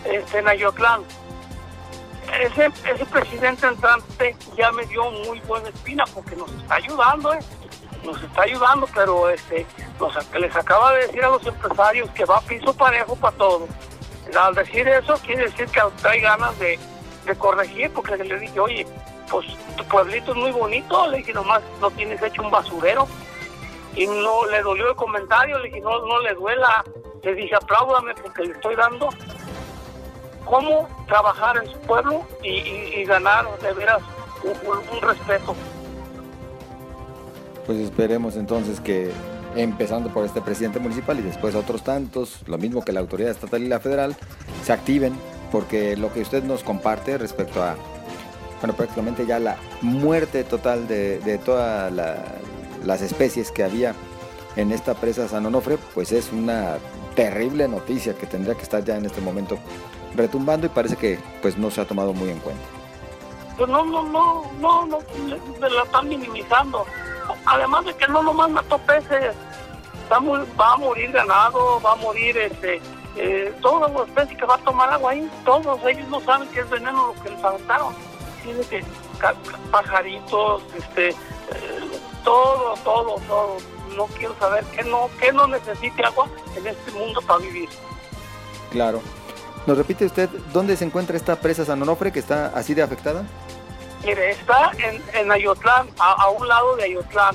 este, 0.05 0.39
en 0.39 0.49
Ayotlán. 0.49 1.03
Ese, 2.41 2.67
ese 2.67 3.07
presidente 3.07 3.67
entrante 3.67 4.37
ya 4.57 4.71
me 4.73 4.85
dio 4.87 5.11
muy 5.11 5.41
buena 5.41 5.69
espina 5.71 6.05
porque 6.13 6.37
nos 6.37 6.53
está 6.53 6.75
ayudando, 6.75 7.33
¿eh? 7.33 7.39
nos 8.05 8.23
está 8.23 8.43
ayudando, 8.43 8.89
pero 8.95 9.29
este, 9.31 9.67
nos, 9.99 10.15
les 10.35 10.55
acaba 10.55 10.93
de 10.93 11.07
decir 11.07 11.25
a 11.25 11.31
los 11.31 11.47
empresarios 11.47 12.11
que 12.11 12.25
va 12.25 12.41
piso 12.43 12.75
parejo 12.75 13.17
para 13.17 13.37
todo. 13.37 13.69
Al 14.39 14.55
decir 14.55 14.87
eso, 14.87 15.15
quiere 15.25 15.45
decir 15.45 15.67
que 15.69 15.81
hay 16.07 16.21
ganas 16.21 16.59
de, 16.59 16.79
corregir, 17.39 17.93
porque 17.93 18.17
le 18.17 18.39
dije, 18.39 18.59
oye, 18.59 18.87
pues 19.31 19.47
tu 19.77 19.85
pueblito 19.85 20.33
es 20.33 20.39
muy 20.39 20.51
bonito, 20.51 21.07
le 21.09 21.19
dije, 21.19 21.35
nomás 21.35 21.63
no 21.79 21.91
tienes 21.91 22.23
hecho 22.23 22.43
un 22.43 22.51
basurero. 22.51 23.07
Y 23.95 24.07
no 24.07 24.47
le 24.47 24.63
dolió 24.63 24.89
el 24.89 24.97
comentario, 24.97 25.59
le 25.59 25.69
dije, 25.69 25.81
no, 25.81 26.07
no 26.07 26.21
le 26.21 26.33
duela. 26.35 26.85
Le 27.23 27.35
dije, 27.35 27.55
apláudame 27.55 28.15
porque 28.23 28.45
le 28.45 28.53
estoy 28.53 28.77
dando 28.77 29.09
cómo 30.45 30.89
trabajar 31.07 31.57
en 31.63 31.71
su 31.71 31.79
pueblo 31.81 32.25
y, 32.43 33.05
ganar 33.05 33.47
de 33.61 33.73
veras 33.73 34.01
un, 34.43 35.01
respeto. 35.01 35.55
Pues 37.67 37.79
esperemos 37.79 38.37
entonces 38.37 38.81
que 38.81 39.11
empezando 39.57 40.11
por 40.11 40.25
este 40.25 40.41
presidente 40.41 40.79
municipal 40.79 41.19
y 41.19 41.23
después 41.23 41.55
otros 41.55 41.83
tantos, 41.83 42.43
lo 42.47 42.59
mismo 42.59 42.85
que 42.85 42.93
la 42.93 43.01
autoridad 43.01 43.31
estatal 43.31 43.63
y 43.63 43.69
la 43.69 43.81
federal, 43.81 44.17
se 44.63 44.73
activen 44.73 45.15
porque 45.51 45.97
lo 45.97 46.13
que 46.13 46.21
usted 46.21 46.45
nos 46.45 46.63
comparte 46.63 47.19
respecto 47.19 47.63
a, 47.63 47.77
bueno, 48.61 48.75
prácticamente 48.75 49.27
ya 49.27 49.39
la 49.39 49.57
muerte 49.81 50.45
total 50.45 50.87
de, 50.87 51.41
todas 51.45 51.93
las 51.93 53.03
especies 53.03 53.51
que 53.51 53.65
había 53.65 53.95
en 54.57 54.73
esta 54.73 54.95
presa 54.95 55.29
San 55.29 55.47
Onofre, 55.47 55.79
pues 55.95 56.13
es 56.13 56.33
una 56.33 56.79
terrible 57.19 57.67
noticia 57.67 58.15
que 58.15 58.29
tendría 58.29 58.55
que 58.55 58.63
estar 58.63 58.85
ya 58.85 58.97
en 58.97 59.05
este 59.05 59.21
momento 59.21 59.59
retumbando 60.15 60.67
y 60.67 60.69
parece 60.69 60.95
que 60.95 61.19
pues 61.43 61.59
no 61.59 61.69
se 61.69 61.81
ha 61.81 61.85
tomado 61.85 62.13
muy 62.15 62.31
en 62.31 62.39
cuenta. 62.39 62.63
Pues 63.57 63.69
no, 63.69 63.85
no, 63.85 64.05
no, 64.05 64.49
no, 64.61 64.87
no, 64.87 64.99
se 65.01 65.69
la 65.69 65.83
están 65.83 66.09
minimizando. 66.09 66.87
Además 67.45 67.87
de 67.87 67.95
que 67.95 68.07
no 68.07 68.23
nomás 68.23 68.51
mató 68.51 68.79
peces, 68.79 69.35
va, 70.09 70.73
a 70.73 70.77
morir 70.77 71.11
ganado, 71.11 71.81
va 71.81 71.95
a 71.95 71.97
morir 71.97 72.39
este, 72.39 72.81
eh, 73.17 73.53
todas 73.63 73.93
las 73.93 74.29
que 74.29 74.47
va 74.47 74.55
a 74.55 74.59
tomar 74.59 74.89
agua 74.93 75.11
ahí, 75.11 75.29
todos 75.45 75.85
ellos 75.87 76.09
no 76.11 76.21
saben 76.21 76.49
que 76.51 76.61
es 76.61 76.71
veneno 76.71 77.09
lo 77.09 77.21
que 77.21 77.31
les 77.31 77.43
aventaron. 77.43 77.95
Tiene 78.45 78.61
que 78.61 78.85
pajaritos, 79.73 80.63
este, 80.77 81.09
eh, 81.09 81.15
todo, 82.23 82.75
todo, 82.85 83.17
todo. 83.27 83.78
No 83.99 84.07
quiero 84.07 84.37
saber 84.39 84.65
que 84.67 84.85
no, 84.85 85.11
que 85.19 85.33
no 85.33 85.49
necesite 85.49 86.05
agua 86.05 86.29
en 86.57 86.69
este 86.69 86.93
mundo 86.93 87.21
para 87.21 87.41
vivir. 87.41 87.69
Claro. 88.71 89.03
¿Nos 89.67 89.77
repite 89.77 90.07
usted 90.07 90.31
dónde 90.53 90.77
se 90.77 90.85
encuentra 90.85 91.17
esta 91.17 91.35
presa 91.35 91.65
San 91.65 91.83
Onofre 91.83 92.13
que 92.13 92.21
está 92.21 92.47
así 92.55 92.75
de 92.75 92.83
afectada? 92.83 93.25
Mire, 94.05 94.31
está 94.31 94.71
en, 94.79 95.03
en 95.15 95.33
Ayotlán, 95.33 95.89
a, 95.99 96.31
un 96.31 96.47
lado 96.47 96.77
de 96.77 96.85
Ayotlán. 96.85 97.35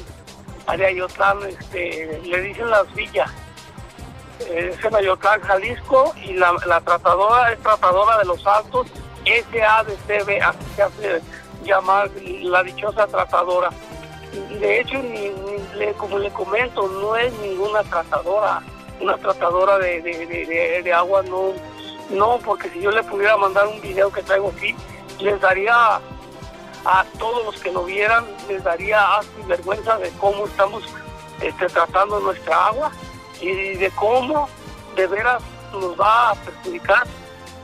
De 0.78 0.86
Ayotlán, 0.86 1.39
este, 1.49 2.21
le 2.23 2.41
dicen 2.41 2.69
las 2.69 2.91
villas. 2.95 3.30
Es 4.39 4.84
en 4.86 4.95
Ayotlán, 4.95 5.41
Jalisco, 5.41 6.13
y 6.15 6.34
la, 6.34 6.56
tratadora 6.86 7.52
es 7.52 7.60
tratadora 7.60 8.19
de 8.19 8.26
los 8.26 8.47
altos, 8.47 8.88
SADCB, 9.26 10.41
así 10.41 10.65
se 10.78 10.82
hace 10.82 11.21
llamar 11.65 12.10
la 12.41 12.63
dichosa 12.63 13.06
tratadora. 13.06 13.69
De 14.60 14.80
hecho, 14.80 15.02
ni, 15.04 15.32
como 15.98 16.17
le 16.19 16.32
comento, 16.32 16.88
no 16.88 17.15
es 17.15 17.34
ninguna 17.39 17.84
tratadora. 17.84 18.62
Una 19.00 19.17
tratadora 19.17 19.78
de, 19.80 20.02
de, 20.02 20.82
de 20.84 20.93
agua 20.93 21.24
no 21.24 21.54
no, 22.10 22.39
porque 22.39 22.69
si 22.69 22.82
yo 22.82 22.91
le 22.91 23.04
pudiera 23.04 23.38
mandar 23.38 23.67
un 23.67 23.82
video 23.82 24.12
que 24.12 24.22
traigo 24.24 24.52
aquí, 24.56 24.76
les 25.19 25.39
daría 25.41 26.00
a 26.86 27.06
todos 27.17 27.46
los 27.46 27.62
que 27.62 27.72
lo 27.72 27.86
vieran, 27.86 28.26
les 28.48 28.63
daría 28.63 29.17
asco 29.17 29.32
y 29.41 29.48
vergüenza 29.48 29.98
de 29.98 30.10
cómo 30.19 30.46
estamos 30.46 30.84
este, 31.41 31.67
tratando 31.67 32.19
nuestra 32.19 32.67
agua 32.67 32.91
y 33.41 33.76
de 33.76 33.89
cómo 33.91 34.50
de 34.96 35.08
veras 35.08 35.41
nos 35.72 36.00
va 36.00 36.32
a 36.32 36.36
perjudicar 36.36 37.04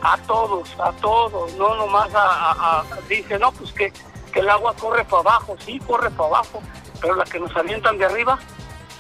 a 0.02 0.18
todos, 0.20 0.70
a 0.80 0.92
todos, 0.94 1.54
no 1.56 1.76
nomás 1.76 2.10
a, 2.16 2.84
dice, 3.10 3.38
no, 3.38 3.52
pues 3.52 3.74
que, 3.74 3.92
que 4.30 4.40
el 4.40 4.50
agua 4.50 4.74
corre 4.80 5.04
para 5.06 5.22
abajo, 5.22 5.56
sí, 5.66 5.80
corre 5.80 6.10
para 6.12 6.30
abajo, 6.30 6.62
pero 7.02 7.16
la 7.16 7.24
que 7.26 7.40
nos 7.40 7.56
alientan 7.56 7.98
de 7.98 8.06
arriba, 8.06 8.40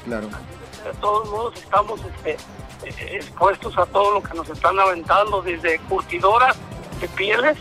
claro. 0.05 0.27
de 0.27 0.93
todos 0.99 1.29
modos 1.29 1.55
estamos 1.57 2.01
este, 2.23 2.37
expuestos 3.15 3.77
a 3.77 3.85
todo 3.87 4.13
lo 4.13 4.23
que 4.23 4.33
nos 4.33 4.49
están 4.49 4.79
aventando, 4.79 5.41
desde 5.41 5.79
curtidoras 5.81 6.57
de 6.99 7.07
pieles, 7.09 7.57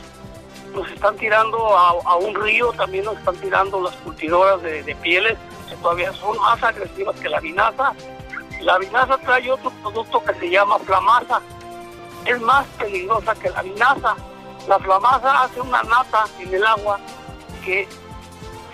nos 0.75 0.91
están 0.91 1.17
tirando 1.17 1.77
a, 1.77 2.17
un 2.17 2.35
río, 2.35 2.73
también 2.73 3.05
nos 3.05 3.19
están 3.19 3.37
tirando 3.37 3.81
las 3.81 3.95
curtidoras 3.97 4.63
de, 4.63 4.97
pieles, 5.03 5.37
que 5.69 5.77
todavía 5.77 6.13
son 6.13 6.37
más 6.39 6.63
agresivas 6.63 7.19
que 7.21 7.29
la 7.29 7.41
vinaza. 7.41 7.93
La 8.61 8.79
vinaza 8.79 9.17
trae 9.19 9.51
otro 9.51 9.71
producto 9.83 10.23
que 10.25 10.35
se 10.35 10.51
llama 10.51 10.79
flamaza, 10.81 11.41
es 12.25 12.41
más 12.41 12.67
peligrosa 12.79 13.35
que 13.35 13.51
la 13.51 13.63
vinaza. 13.63 14.15
La 14.67 14.79
flamaza 14.79 15.45
hace 15.45 15.61
una 15.61 15.83
nata 15.85 16.27
en 16.39 16.55
el 16.55 16.65
agua 16.65 17.01
que 17.69 17.87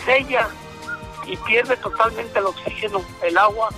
sella 0.04 0.48
y 1.26 1.36
pierde 1.38 1.76
totalmente 1.78 2.38
el 2.38 2.46
oxígeno, 2.46 3.02
el 3.22 3.36
agua, 3.36 3.70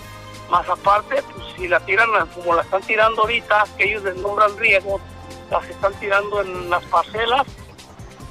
más 0.50 0.68
aparte, 0.68 1.22
pues 1.34 1.46
si 1.56 1.68
la 1.68 1.80
tiran 1.80 2.08
como 2.34 2.54
la 2.54 2.62
están 2.62 2.82
tirando 2.82 3.22
ahorita, 3.22 3.64
que 3.78 3.84
ellos 3.84 4.02
deslumbran 4.02 4.54
riesgos, 4.58 5.00
las 5.50 5.64
están 5.68 5.94
tirando 5.94 6.42
en 6.42 6.68
las 6.68 6.84
parcelas, 6.84 7.46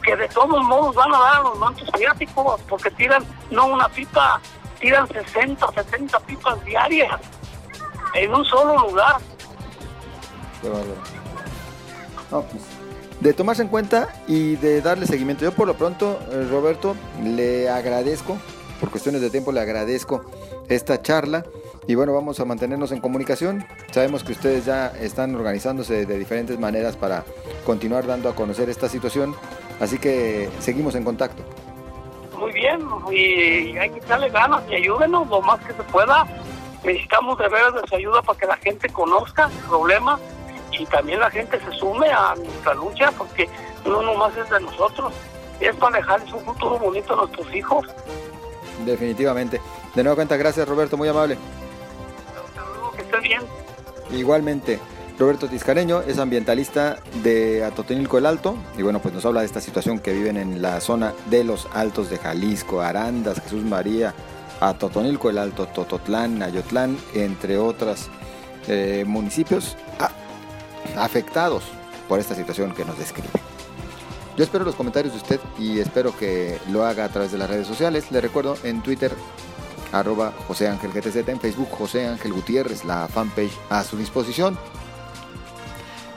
que 0.03 0.15
de 0.15 0.27
todos 0.27 0.63
modos 0.63 0.93
van 0.93 1.11
a 1.15 1.17
dar 1.17 1.35
a 1.37 1.43
los 1.43 1.57
mantos 1.57 1.89
asiáticos, 1.91 2.61
porque 2.69 2.91
tiran 2.91 3.25
no 3.49 3.65
una 3.65 3.89
pipa, 3.89 4.39
tiran 4.79 5.07
60, 5.07 5.67
70 5.71 6.19
pipas 6.19 6.63
diarias 6.65 7.19
en 8.13 8.31
un 8.31 8.45
solo 8.45 8.77
lugar. 8.87 9.17
De 13.25 13.33
tomarse 13.33 13.63
en 13.63 13.69
cuenta 13.69 14.07
y 14.27 14.55
de 14.57 14.81
darle 14.81 15.07
seguimiento. 15.07 15.43
Yo 15.43 15.51
por 15.51 15.65
lo 15.65 15.73
pronto, 15.73 16.19
eh, 16.31 16.47
Roberto, 16.47 16.95
le 17.23 17.67
agradezco, 17.67 18.37
por 18.79 18.91
cuestiones 18.91 19.19
de 19.19 19.31
tiempo 19.31 19.51
le 19.51 19.61
agradezco 19.61 20.23
esta 20.69 21.01
charla. 21.01 21.43
Y 21.87 21.95
bueno, 21.95 22.13
vamos 22.13 22.39
a 22.39 22.45
mantenernos 22.45 22.91
en 22.91 22.99
comunicación. 22.99 23.65
Sabemos 23.89 24.23
que 24.23 24.33
ustedes 24.33 24.65
ya 24.65 24.89
están 25.01 25.33
organizándose 25.33 26.05
de 26.05 26.19
diferentes 26.19 26.59
maneras 26.59 26.97
para 26.97 27.23
continuar 27.65 28.05
dando 28.05 28.29
a 28.29 28.35
conocer 28.35 28.69
esta 28.69 28.89
situación. 28.89 29.35
Así 29.79 29.97
que 29.97 30.47
seguimos 30.59 30.93
en 30.93 31.03
contacto. 31.03 31.41
Muy 32.37 32.51
bien, 32.51 32.79
y 33.11 33.75
hay 33.75 33.89
que 33.89 33.97
echarle 33.97 34.29
ganas 34.29 34.61
y 34.69 34.75
ayúdenos 34.75 35.27
lo 35.29 35.41
más 35.41 35.59
que 35.61 35.73
se 35.73 35.81
pueda. 35.91 36.27
Necesitamos 36.83 37.39
de 37.39 37.49
veras 37.49 37.73
de 37.73 37.87
su 37.87 37.95
ayuda 37.95 38.21
para 38.21 38.37
que 38.37 38.45
la 38.45 38.57
gente 38.57 38.87
conozca 38.89 39.45
el 39.45 39.67
problema 39.67 40.19
y 40.79 40.85
también 40.85 41.19
la 41.19 41.29
gente 41.29 41.59
se 41.59 41.71
sume 41.77 42.09
a 42.09 42.35
nuestra 42.35 42.73
lucha 42.73 43.11
porque 43.17 43.49
no 43.85 44.01
nomás 44.01 44.35
es 44.37 44.49
de 44.49 44.59
nosotros, 44.59 45.13
es 45.59 45.75
para 45.75 45.97
dejarles 45.97 46.33
un 46.33 46.41
futuro 46.41 46.79
bonito 46.79 47.13
a 47.13 47.17
nuestros 47.17 47.53
hijos. 47.53 47.87
Definitivamente. 48.85 49.61
De 49.93 50.03
nuevo 50.03 50.15
cuenta, 50.15 50.35
gracias 50.37 50.67
Roberto, 50.67 50.97
muy 50.97 51.07
amable 51.07 51.37
bien. 53.21 53.41
Igualmente. 54.11 54.79
Roberto 55.17 55.47
Tiscareño 55.47 56.01
es 56.01 56.19
ambientalista 56.19 56.97
de 57.23 57.63
Atotonilco 57.63 58.17
el 58.17 58.25
Alto 58.25 58.57
y 58.77 58.81
bueno, 58.81 58.99
pues 58.99 59.13
nos 59.13 59.25
habla 59.25 59.39
de 59.39 59.45
esta 59.45 59.61
situación 59.61 59.99
que 59.99 60.11
viven 60.11 60.35
en 60.35 60.61
la 60.61 60.81
zona 60.81 61.13
de 61.29 61.45
los 61.45 61.69
Altos 61.73 62.09
de 62.09 62.17
Jalisco, 62.17 62.81
Arandas, 62.81 63.39
Jesús 63.39 63.63
María, 63.63 64.13
Atotonilco 64.59 65.29
el 65.29 65.37
Alto, 65.37 65.67
Tototlán, 65.67 66.43
Ayotlán, 66.43 66.97
entre 67.13 67.57
otros 67.57 68.09
eh, 68.67 69.05
municipios 69.07 69.77
afectados 70.97 71.63
por 72.07 72.19
esta 72.19 72.35
situación 72.35 72.73
que 72.73 72.85
nos 72.85 72.97
describe. 72.97 73.29
Yo 74.37 74.43
espero 74.43 74.65
los 74.65 74.75
comentarios 74.75 75.13
de 75.13 75.19
usted 75.21 75.39
y 75.57 75.79
espero 75.79 76.15
que 76.17 76.59
lo 76.69 76.85
haga 76.85 77.05
a 77.05 77.09
través 77.09 77.31
de 77.31 77.37
las 77.37 77.49
redes 77.49 77.67
sociales. 77.67 78.11
Le 78.11 78.19
recuerdo 78.19 78.57
en 78.63 78.81
Twitter 78.81 79.13
arroba 79.91 80.33
José 80.47 80.67
Ángel 80.67 80.91
GTZ, 80.91 81.29
en 81.29 81.39
Facebook 81.39 81.69
José 81.71 82.07
Ángel 82.07 82.33
Gutiérrez, 82.33 82.83
la 82.83 83.07
fanpage 83.07 83.57
a 83.69 83.83
su 83.83 83.97
disposición. 83.97 84.57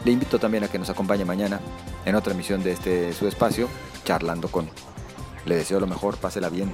Le 0.04 0.12
invito 0.12 0.38
también 0.38 0.64
a 0.64 0.68
que 0.68 0.78
nos 0.78 0.90
acompañe 0.90 1.24
mañana 1.24 1.60
en 2.04 2.14
otra 2.14 2.32
emisión 2.32 2.62
de 2.62 2.72
este 2.72 3.12
su 3.12 3.28
espacio, 3.28 3.68
charlando 4.04 4.48
con. 4.48 4.68
Le 5.44 5.56
deseo 5.56 5.80
lo 5.80 5.86
mejor, 5.86 6.16
pásela 6.16 6.48
bien. 6.48 6.72